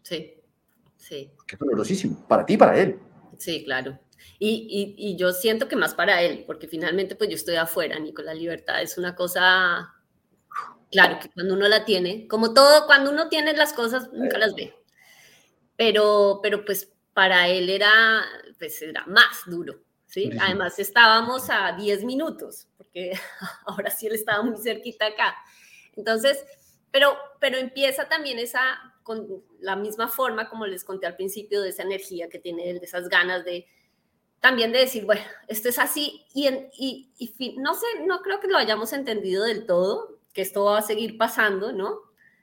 [0.02, 0.34] Sí,
[0.96, 1.30] sí.
[1.46, 2.98] Que es dolorosísimo, para ti y para él.
[3.36, 3.98] Sí, claro.
[4.38, 8.22] Y, y, yo siento que más para él, porque finalmente pues yo estoy afuera, Nico,
[8.22, 9.94] la libertad es una cosa,
[10.90, 14.54] claro, que cuando uno la tiene, como todo, cuando uno tiene las cosas, nunca las
[14.54, 14.74] ve.
[15.76, 18.24] Pero, pero pues para él era,
[18.58, 20.30] pues era más duro, ¿sí?
[20.40, 23.12] Además estábamos a 10 minutos, porque
[23.66, 25.34] ahora sí él estaba muy cerquita acá.
[25.96, 26.44] Entonces,
[26.92, 28.60] pero, pero empieza también esa,
[29.02, 29.26] con
[29.60, 32.86] la misma forma, como les conté al principio, de esa energía que tiene él, de
[32.86, 33.66] esas ganas de,
[34.40, 36.48] también de decir, bueno, esto es así y,
[36.78, 40.82] y, no sé, no creo que lo hayamos entendido del todo, que esto va a
[40.82, 42.00] seguir pasando, ¿no?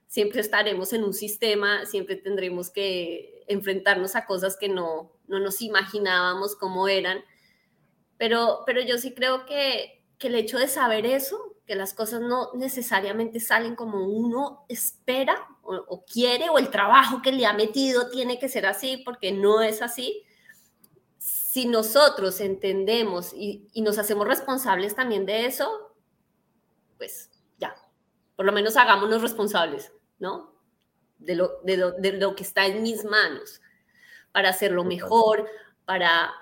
[0.07, 5.61] Siempre estaremos en un sistema, siempre tendremos que enfrentarnos a cosas que no, no nos
[5.61, 7.23] imaginábamos cómo eran,
[8.17, 12.21] pero, pero yo sí creo que, que el hecho de saber eso, que las cosas
[12.21, 18.09] no necesariamente salen como uno espera o quiere, o el trabajo que le ha metido
[18.09, 20.24] tiene que ser así, porque no es así,
[21.55, 25.95] si nosotros entendemos y, nos hacemos responsables también de eso,
[26.97, 27.73] pues ya,
[28.35, 30.53] por lo menos hagámonos responsables, ¿no?
[31.17, 33.61] De lo, de lo, que está en mis manos,
[34.33, 35.49] para hacerlo mejor,
[35.85, 36.33] para...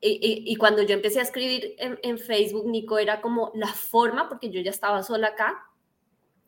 [0.00, 4.60] Y, cuando yo empecé a escribir en, Facebook, Nico, era como la forma, porque yo
[4.60, 5.64] ya estaba sola acá,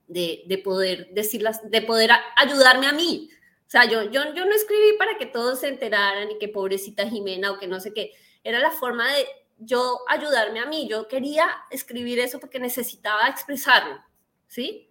[0.09, 3.31] de, de poder decirlas, de poder ayudarme a mí,
[3.73, 7.53] sea, yo, yo, yo no escribí para que todos se enteraran y que pobrecita Jimena
[7.53, 8.13] o que no sé qué.
[8.45, 10.87] Era la forma de yo ayudarme a mí.
[10.87, 13.99] Yo quería escribir eso porque necesitaba expresarlo,
[14.47, 14.91] ¿sí?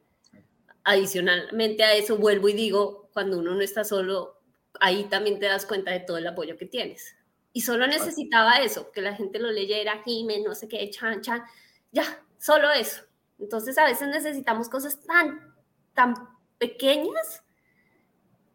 [0.84, 4.42] Adicionalmente a eso, vuelvo y digo, cuando uno no está solo,
[4.80, 7.16] ahí también te das cuenta de todo el apoyo que tienes.
[7.54, 11.44] Y solo necesitaba eso, que la gente lo leyera, Jimena, no sé qué, chan, chan,
[11.92, 13.04] ya, solo eso.
[13.38, 15.54] Entonces a veces necesitamos cosas tan,
[15.94, 16.16] tan
[16.58, 17.44] pequeñas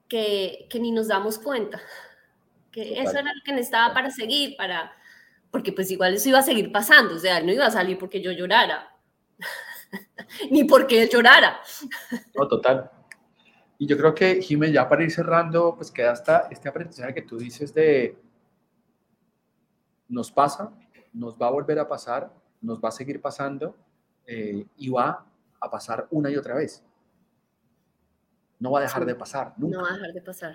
[0.08, 1.80] que, ni nos damos cuenta.
[2.70, 4.92] Que eso era lo que necesitaba para seguir, para,
[5.50, 8.20] porque pues igual eso iba a seguir pasando, o sea, no iba a salir porque
[8.20, 8.94] yo llorara,
[10.50, 11.60] ni porque él llorara.
[12.34, 12.90] No, total.
[13.78, 17.22] Y yo creo que, Jiménez, ya para ir cerrando, pues queda hasta este aprendizaje que
[17.22, 18.16] tú dices de
[20.08, 20.70] nos pasa,
[21.12, 23.74] nos va a volver a pasar, nos va a seguir pasando
[24.26, 25.26] eh, y va
[25.60, 26.82] a pasar una y otra vez
[28.58, 29.76] no va a dejar de pasar, nunca.
[29.76, 30.54] No va a dejar de pasar.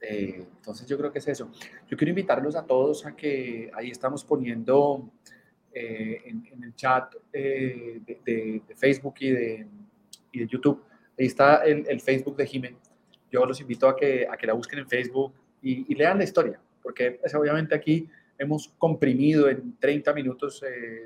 [0.00, 1.50] Eh, entonces yo creo que es eso.
[1.88, 5.10] Yo quiero invitarlos a todos a que ahí estamos poniendo
[5.72, 9.66] eh, en, el chat eh, de, Facebook y de,
[10.32, 10.82] y de, YouTube,
[11.18, 12.80] ahí está el, Facebook de Jiménez.
[13.30, 16.58] Yo los invito a que, a que la busquen en Facebook y, lean la historia,
[16.82, 18.08] porque pues, obviamente aquí
[18.38, 20.62] hemos comprimido en 30 minutos,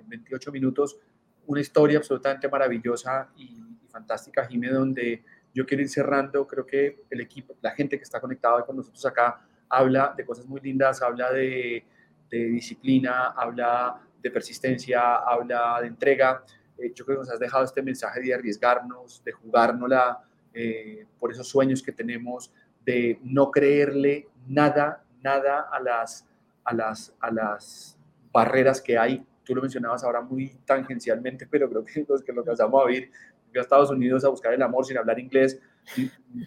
[0.06, 0.98] 28 minutos,
[1.46, 3.44] una historia absolutamente maravillosa y,
[3.82, 5.24] y fantástica, Jiménez, donde
[5.54, 9.04] yo quiero ir cerrando, creo que el equipo, la gente que está conectada con nosotros
[9.06, 11.84] acá, habla de cosas muy lindas, habla de,
[12.30, 16.44] disciplina, habla de persistencia, habla de entrega.
[16.78, 20.22] Eh, yo creo que nos has dejado este mensaje de arriesgarnos, de jugárnosla
[20.54, 22.52] eh, por esos sueños que tenemos,
[22.84, 26.26] de no creerle nada, nada a las,
[26.64, 27.98] a las, a las
[28.32, 29.24] barreras que hay.
[29.44, 33.10] Tú lo mencionabas ahora muy tangencialmente, pero creo que los que lo casamos a vivir,
[33.58, 35.60] a Estados Unidos a buscar el amor sin hablar inglés,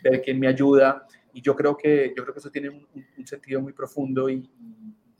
[0.04, 1.06] ver quién me ayuda.
[1.34, 4.48] Y yo creo que, yo creo que eso tiene un, sentido muy profundo y,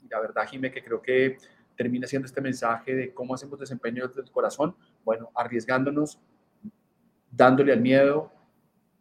[0.08, 1.36] la verdad, Jimé, que creo que
[1.76, 6.20] termina siendo este mensaje de cómo hacemos desempeño desde el corazón, bueno, arriesgándonos,
[7.30, 8.30] dándole al miedo,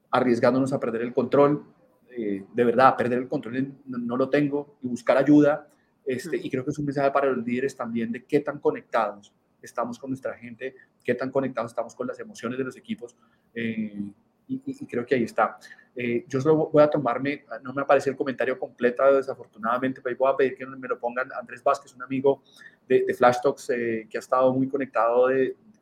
[0.10, 1.64] arriesgándonos a perder el control,
[2.10, 5.68] eh, de verdad, perder el control no, lo tengo y buscar ayuda.
[6.06, 9.34] Este, y creo que es un mensaje para los líderes también de qué tan conectados
[9.66, 13.16] estamos con nuestra gente, qué tan conectados estamos con las emociones de los equipos.
[13.54, 14.12] Eh,
[14.48, 15.58] y, creo que ahí está.
[15.96, 20.32] Eh, yo solo voy a tomarme, no me aparece el comentario completo desafortunadamente, pero voy
[20.32, 21.32] a pedir que me lo pongan.
[21.34, 22.44] Andrés Vázquez, un amigo
[22.88, 25.28] de, de Flash Talks que ha estado muy conectado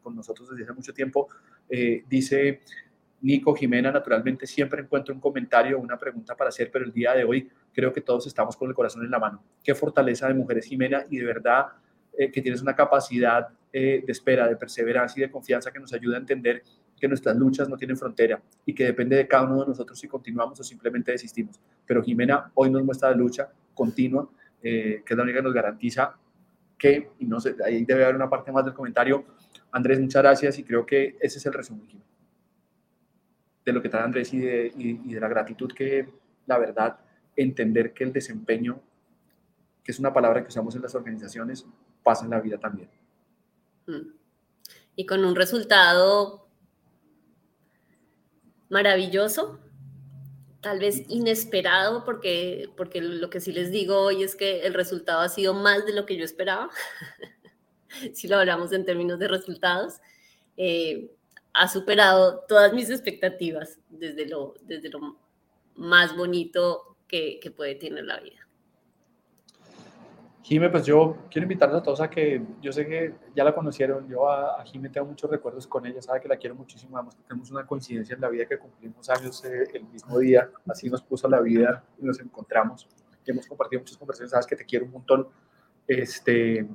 [0.04, 1.28] con nosotros desde hace mucho tiempo,
[2.08, 2.62] dice,
[3.22, 7.14] Nico, Jimena, naturalmente siempre encuentro un comentario o una pregunta para hacer, pero el día
[7.14, 9.44] de hoy creo que todos estamos con el corazón en la mano.
[9.64, 11.68] Qué fortaleza de mujeres, Jimena, y de verdad
[12.18, 15.94] eh, que tienes una capacidad eh, de espera, de perseverancia y de confianza que nos
[15.94, 16.64] ayuda a entender
[17.00, 20.08] que nuestras luchas no tienen frontera y que depende de cada uno de nosotros si
[20.08, 21.60] continuamos o simplemente desistimos.
[21.86, 24.30] Pero Jimena hoy nos muestra la lucha continua,
[24.62, 26.16] eh, que es la única que nos garantiza
[26.78, 29.24] que, y no sé, ahí debe haber una parte más del comentario.
[29.72, 31.88] Andrés, muchas gracias y creo que ese es el resumen,
[33.64, 36.08] de lo que trae Andrés y y, de la gratitud que,
[36.46, 37.00] la verdad,
[37.36, 38.82] entender que el desempeño,
[39.84, 41.66] que es una palabra que usamos en las organizaciones,
[42.04, 42.90] pasa en la vida también.
[43.92, 44.14] Mm.
[44.96, 46.48] Y con un resultado
[48.70, 49.60] maravilloso,
[50.62, 55.22] tal vez inesperado, porque, porque lo que sí les digo hoy es que el resultado
[55.22, 56.70] ha sido más de lo que yo esperaba,
[58.14, 59.96] si lo hablamos en términos de resultados.
[60.56, 61.12] Eh,
[61.54, 65.20] ha superado todas mis expectativas desde lo, desde lo
[65.76, 68.41] más bonito que, que puede tener la vida.
[70.44, 74.08] Jime, pues yo quiero invitarlos a todos a que, yo sé que ya la conocieron,
[74.08, 77.16] yo a, a Jime tengo muchos recuerdos con ella, sabe que la quiero muchísimo, además
[77.28, 81.04] tenemos una coincidencia en la vida que cumplimos años eh, el mismo día, así nos
[81.04, 82.88] puso la vida y nos encontramos,
[83.24, 85.28] hemos compartido muchas conversaciones, sabes que te quiero un montón,
[85.88, 86.68] este,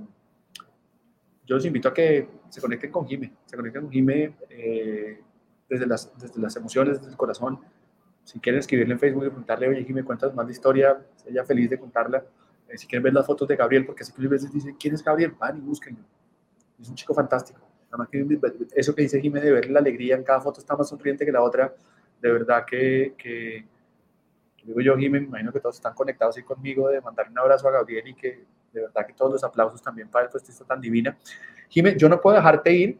[1.47, 5.21] yo los invito a que se conecten con Jime, se conecten con Jime eh,
[5.69, 7.61] desde, las, desde las emociones, desde el corazón.
[8.25, 11.71] Si quieren escribirle en Facebook y preguntarle, oye, Jime, cuentas más de historia, ella feliz
[11.71, 12.25] de contarla.
[12.69, 15.03] Eh, si quieren ver las fotos de Gabriel, porque así que veces dicen, ¿quién es
[15.03, 15.33] Gabriel?
[15.39, 16.03] Van y búsquenlo.
[16.81, 17.61] Es un chico fantástico.
[17.91, 18.41] Además que
[18.75, 21.33] eso que dice Jime de ver la alegría en cada foto está más sonriente que
[21.33, 21.75] la otra.
[22.21, 23.65] De verdad que, que
[24.65, 27.69] digo yo, Jime, me imagino que todos están conectados ahí conmigo de mandar un abrazo
[27.69, 30.81] a Gabriel y que de verdad que todos los aplausos también para esta historia tan
[30.81, 31.17] divina.
[31.69, 32.99] Jimé, yo no puedo dejarte ir,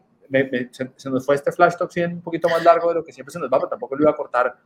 [0.71, 3.39] se, nos fue este flash talk un poquito más largo de lo que siempre se
[3.39, 4.57] nos va, pero tampoco lo iba a cortar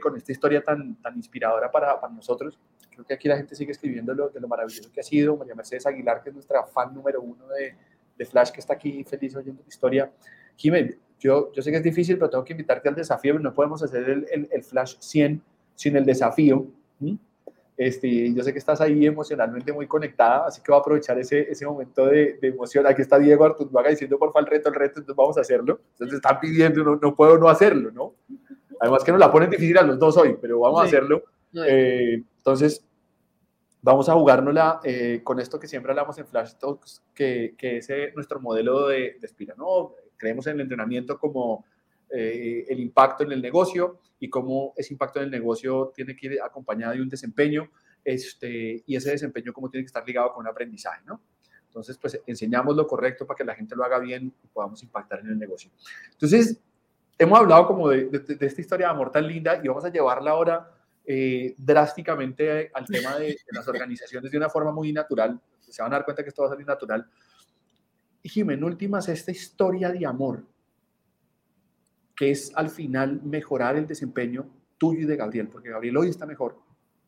[0.00, 2.58] con esta historia tan, tan inspiradora para, para, nosotros.
[2.90, 5.36] Creo que aquí la gente sigue escribiendo lo, de lo maravilloso que ha sido.
[5.36, 7.74] María Mercedes Aguilar, que es nuestra fan número uno de,
[8.16, 10.10] de Flash, que está aquí feliz oyendo la historia.
[10.56, 13.38] Jimé, yo, yo sé que es difícil, pero tengo que invitarte al desafío.
[13.38, 15.42] No podemos hacer el, el, Flash 100
[15.74, 16.66] sin el desafío.
[17.76, 21.40] Este, yo sé que estás ahí emocionalmente muy conectada, así que voy a aprovechar ese,
[21.50, 22.86] ese momento de, de, emoción.
[22.86, 25.80] Aquí está Diego Artunduaga diciendo, por favor, el reto, el reto, entonces vamos a hacerlo.
[25.92, 28.14] Entonces están pidiendo, no, no, puedo no hacerlo, ¿no?
[28.80, 31.24] Además que nos la ponen difícil a los dos hoy, pero vamos a hacerlo.
[31.66, 32.84] Eh, entonces,
[33.82, 37.90] vamos a jugárnosla eh, con esto que siempre hablamos en Flash Talks, que, que es
[37.90, 39.94] eh, nuestro modelo de, de Espira, ¿no?
[40.16, 41.64] Creemos en el entrenamiento como
[42.10, 46.26] eh, el impacto en el negocio y cómo ese impacto en el negocio tiene que
[46.26, 47.68] ir acompañado de un desempeño
[48.04, 51.20] este, y ese desempeño como tiene que estar ligado con un aprendizaje, ¿no?
[51.66, 55.20] Entonces, pues enseñamos lo correcto para que la gente lo haga bien y podamos impactar
[55.20, 55.70] en el negocio.
[56.12, 56.60] Entonces,
[57.18, 60.30] hemos hablado como de, de, esta historia de amor tan linda y vamos a llevarla
[60.30, 60.70] ahora
[61.08, 65.40] eh, drásticamente al tema de, las organizaciones de una forma muy natural.
[65.60, 67.08] Se van a dar cuenta que esto va a salir natural.
[68.22, 70.44] Y Jiménez, últimas, esta historia de amor
[72.16, 74.48] que es al final mejorar el desempeño
[74.78, 76.58] tuyo y de Gabriel, porque Gabriel hoy está mejor,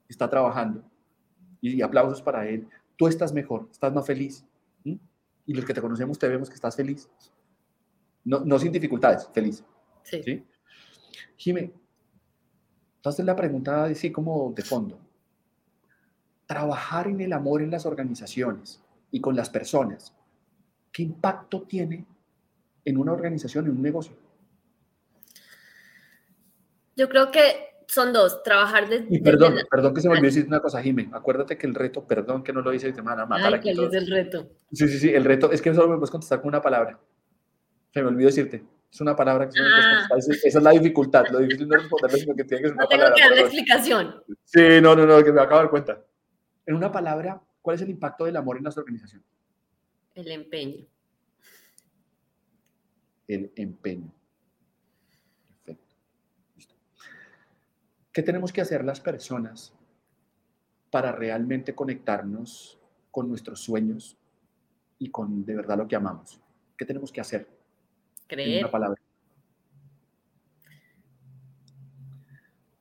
[0.07, 0.85] está trabajando,
[1.61, 2.69] y, aplausos para él.
[2.97, 4.45] Tú estás mejor, estás más feliz,
[4.85, 7.09] y los que te conocemos te vemos que estás feliz.
[8.23, 9.65] No, no sin dificultades, feliz.
[10.11, 10.23] Sí.
[10.23, 10.45] ¿sí?
[11.37, 11.73] Jimé,
[12.97, 14.99] entonces la pregunta así como de fondo.
[16.47, 20.15] Trabajar en el amor en las organizaciones y con las personas,
[20.93, 22.05] ¿qué impacto tiene
[22.85, 24.15] en una organización, en un negocio?
[26.97, 29.07] Yo creo que son dos, trabajar de...
[29.09, 31.09] Y perdón, perdón que se me olvidó decir una cosa, Jimé.
[31.13, 33.95] Acuérdate que el reto, perdón que no lo hice, te van a matar Ay, es
[33.95, 34.51] el reto?
[34.73, 36.99] Sí, sí, sí, el reto es que solo me puedes contestar con una palabra.
[37.95, 38.65] Se me olvidó decirte.
[38.91, 40.09] Es una palabra que ah.
[40.17, 41.27] esa es la dificultad.
[41.31, 43.15] Lo difícil no es responderlo, sino que tiene que ser una no tengo palabra.
[43.15, 44.25] que dar la explicación.
[44.45, 46.05] Sí, no, no, no, que me acabo de dar cuenta.
[46.65, 49.23] En una palabra, ¿cuál es el impacto del amor en nuestra organización?
[50.15, 50.87] El empeño.
[53.27, 54.11] El empeño.
[55.65, 55.95] Perfecto.
[56.57, 56.75] Listo.
[58.11, 59.75] ¿Qué tenemos que hacer las personas
[60.91, 62.81] para realmente conectarnos
[63.11, 64.17] con nuestros sueños
[64.99, 66.41] y con de verdad lo que amamos?
[66.77, 67.58] ¿Qué tenemos que hacer?
[68.29, 68.65] Creer.
[68.65, 69.01] una palabra.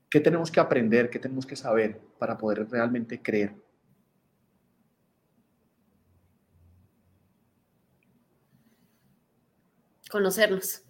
[0.10, 1.10] ¿Qué tenemos que aprender?
[1.10, 3.56] ¿Qué tenemos que saber para poder realmente creer?
[10.10, 10.84] Conocernos.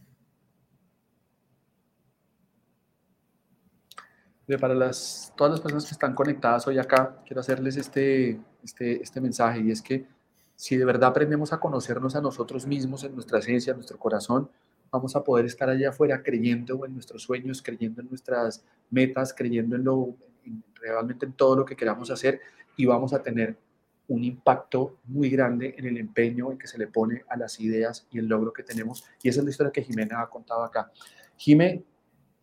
[4.59, 9.19] Para las, todas las personas que están conectadas hoy acá, quiero hacerles este, este, este
[9.19, 10.07] mensaje y es que
[10.57, 14.49] si de verdad aprendemos a conocernos a nosotros mismos en nuestra esencia, en nuestro corazón,
[14.91, 19.75] vamos a poder estar allá afuera creyendo en nuestros sueños, creyendo en nuestras metas, creyendo
[19.75, 20.15] en lo
[20.81, 22.41] realmente en todo lo que queramos hacer
[22.75, 23.55] y vamos a tener
[24.07, 28.07] un impacto muy grande en el empeño en que se le pone a las ideas
[28.09, 29.03] y el logro que tenemos.
[29.21, 30.91] Y esa es la historia que Jimena ha contado acá.
[31.35, 31.83] Jimé,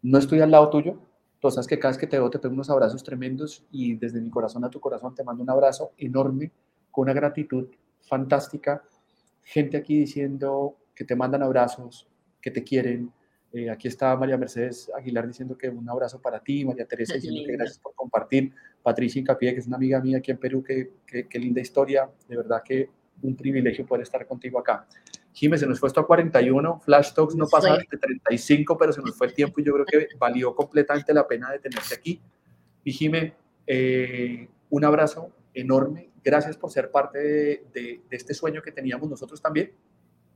[0.03, 1.01] no estoy al lado tuyo,
[1.41, 4.21] tú sabes que cada vez que te veo te pego unos abrazos tremendos y desde
[4.21, 6.53] mi corazón a tu corazón te mando un abrazo enorme
[6.93, 7.67] con una gratitud
[8.07, 8.83] fantástica.
[9.43, 12.09] Gente aquí diciendo que te mandan abrazos,
[12.41, 13.13] que te quieren.
[13.53, 17.43] Eh, aquí está María Mercedes Aguilar diciendo que un abrazo para ti, María Teresa diciendo
[17.47, 18.53] que gracias por compartir,
[18.83, 22.37] Patricia Incapié, que es una amiga mía aquí en Perú, que, que, linda historia, de
[22.37, 22.91] verdad que
[23.23, 24.87] un privilegio poder estar contigo acá.
[25.33, 29.01] Jiménez, se nos fue esto a 41, Flash Talks no pasa de 35, pero se
[29.01, 32.21] nos fue el tiempo y yo creo que valió completamente la pena de tenerte aquí.
[32.85, 33.35] Y Jimé,
[33.67, 37.19] eh, un abrazo enorme, gracias por ser parte
[37.73, 39.73] de, este sueño que teníamos nosotros también.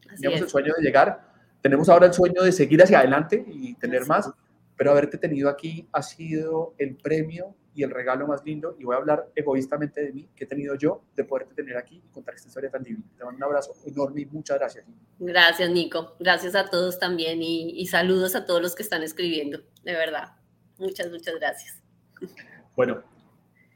[0.08, 4.06] teníamos el sueño de llegar, tenemos ahora el sueño de seguir hacia adelante y tener
[4.06, 4.30] más,
[4.76, 8.96] pero haberte tenido aquí ha sido el premio y el regalo más lindo, y voy
[8.96, 12.34] a hablar egoístamente de mí, que he tenido yo, de poderte tener aquí y contar
[12.34, 13.04] esta historia tan divina.
[13.16, 14.84] Te mando un abrazo enorme y muchas gracias.
[15.20, 16.16] Gracias, Nico.
[16.18, 20.32] Gracias a todos también y, y saludos a todos los que están escribiendo, de verdad.
[20.76, 21.80] Muchas, muchas gracias.
[22.74, 23.04] Bueno,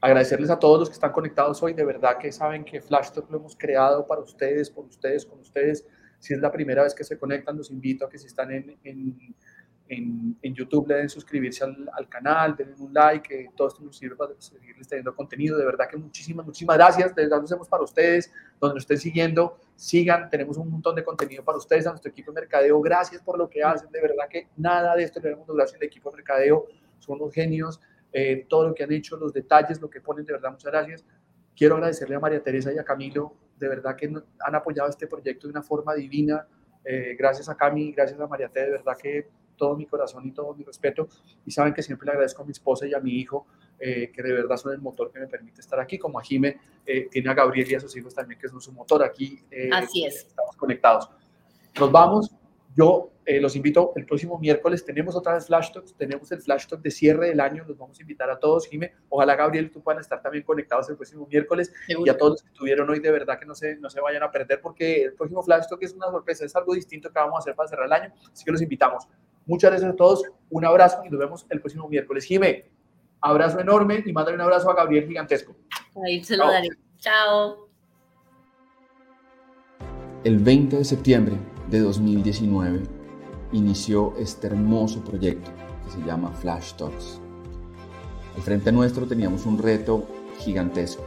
[0.03, 1.73] agradecerles a todos los que están conectados hoy.
[1.73, 5.39] De verdad que saben que Flash Talk lo hemos creado para ustedes, por ustedes, con
[5.39, 5.87] ustedes.
[6.19, 8.77] Si es la primera vez que se conectan, los invito a que si están en,
[8.83, 9.17] en,
[9.87, 13.97] en, YouTube le den suscribirse al, al, canal, denle un like, que todo esto nos
[13.97, 15.57] sirve para seguirles teniendo contenido.
[15.57, 17.15] De verdad que muchísimas, muchísimas gracias.
[17.15, 18.29] De verdad lo hacemos para ustedes,
[18.59, 22.33] donde nos estén siguiendo, sigan, tenemos un montón de contenido para ustedes, a nuestro equipo
[22.33, 22.81] de mercadeo.
[22.81, 23.89] Gracias por lo que hacen.
[23.89, 26.65] De verdad que nada de esto le damos gracias al equipo de mercadeo.
[26.99, 27.79] Son unos genios
[28.13, 31.05] eh, todo lo que han hecho, los detalles, lo que ponen, de verdad, muchas gracias.
[31.55, 35.47] Quiero agradecerle a María Teresa y a Camilo, de verdad que han apoyado este proyecto
[35.47, 36.47] de una forma divina.
[36.85, 40.31] Eh, gracias a Cami, gracias a María Teresa, de verdad que todo mi corazón y
[40.31, 41.07] todo mi respeto.
[41.45, 43.47] Y saben que siempre le agradezco a mi esposa y a mi hijo,
[43.79, 46.59] eh, que de verdad son el motor que me permite estar aquí, como a Jime,
[47.09, 49.39] tiene a Gabriel y a sus hijos también, que son su motor aquí.
[49.71, 50.27] Así es.
[50.27, 51.09] Estamos conectados.
[51.79, 52.42] Nos vamos.
[52.75, 54.83] Yo eh, los invito el próximo miércoles.
[54.83, 57.63] Tenemos otra vez Flash Talks, tenemos el Flash Talk de cierre del año.
[57.67, 58.93] Los vamos a invitar a todos, Jime.
[59.09, 61.71] Ojalá, Gabriel, tú puedan estar también conectados el próximo miércoles.
[61.87, 64.23] Y a todos los que estuvieron hoy, de verdad que no se, no se vayan
[64.23, 67.35] a perder, porque el próximo Flash Talk es una sorpresa, es algo distinto que vamos
[67.35, 68.13] a hacer para cerrar el año.
[68.31, 69.07] Así que los invitamos.
[69.45, 70.23] Muchas gracias a todos.
[70.49, 72.25] Un abrazo y nos vemos el próximo miércoles.
[72.25, 72.71] Jime,
[73.21, 75.55] abrazo enorme y mándale un abrazo a Gabriel gigantesco.
[76.05, 76.69] Ahí se lo daré.
[76.97, 77.69] Chao.
[80.23, 82.83] El 20 de septiembre de 2019
[83.53, 85.51] inició este hermoso proyecto
[85.85, 87.19] que se llama Flash Talks.
[88.35, 90.03] Al frente nuestro teníamos un reto
[90.39, 91.03] gigantesco,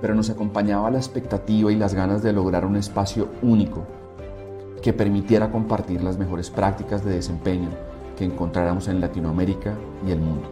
[0.00, 3.84] pero nos acompañaba la expectativa y las ganas de lograr un espacio único
[4.82, 7.70] que permitiera compartir las mejores prácticas de desempeño
[8.16, 9.74] que encontráramos en Latinoamérica
[10.06, 10.48] y el mundo.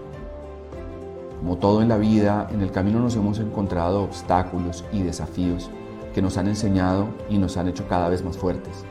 [1.39, 5.71] Como todo en la vida, en el camino nos hemos encontrado obstáculos y desafíos
[6.15, 8.85] que nos han enseñado y nos han hecho cada vez más fuertes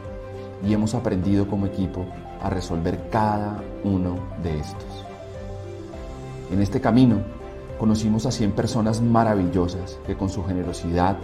[0.64, 2.06] y hemos aprendido como equipo
[2.42, 5.06] a resolver cada uno de estos.
[6.52, 7.22] En este camino
[7.80, 11.18] conocimos a 100 personas maravillosas que con su generosidad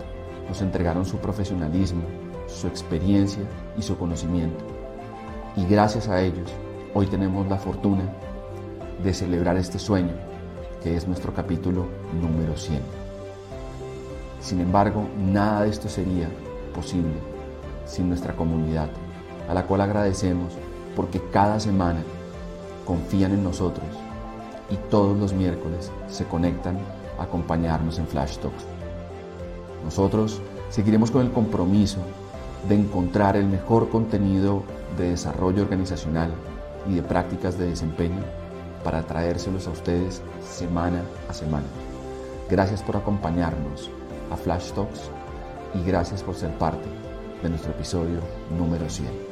[0.47, 2.03] nos entregaron su profesionalismo,
[2.47, 3.43] su experiencia
[3.77, 4.63] y su conocimiento.
[5.55, 6.51] Y gracias a ellos,
[6.93, 8.03] hoy tenemos la fortuna
[9.03, 10.13] de celebrar este sueño,
[10.81, 11.87] que es nuestro capítulo
[12.19, 12.79] número 100.
[14.39, 16.29] Sin embargo, nada de esto sería
[16.73, 17.15] posible
[17.85, 18.89] sin nuestra comunidad
[19.47, 20.53] a la cual agradecemos
[20.95, 22.03] porque cada semana
[22.85, 23.85] confían en nosotros
[24.69, 26.79] y todos los miércoles se conectan
[27.19, 28.65] a acompañarnos en Flash Talks.
[29.83, 31.99] Nosotros seguiremos con el compromiso
[32.67, 34.63] de encontrar el mejor contenido
[34.97, 36.31] de desarrollo organizacional
[36.89, 38.23] y de prácticas de desempeño
[38.83, 41.67] para traérselos a ustedes semana a semana.
[42.49, 43.89] Gracias por acompañarnos
[44.31, 45.09] a Flash Talks
[45.73, 46.87] y gracias por ser parte
[47.43, 48.19] de nuestro episodio
[48.57, 49.26] número 100.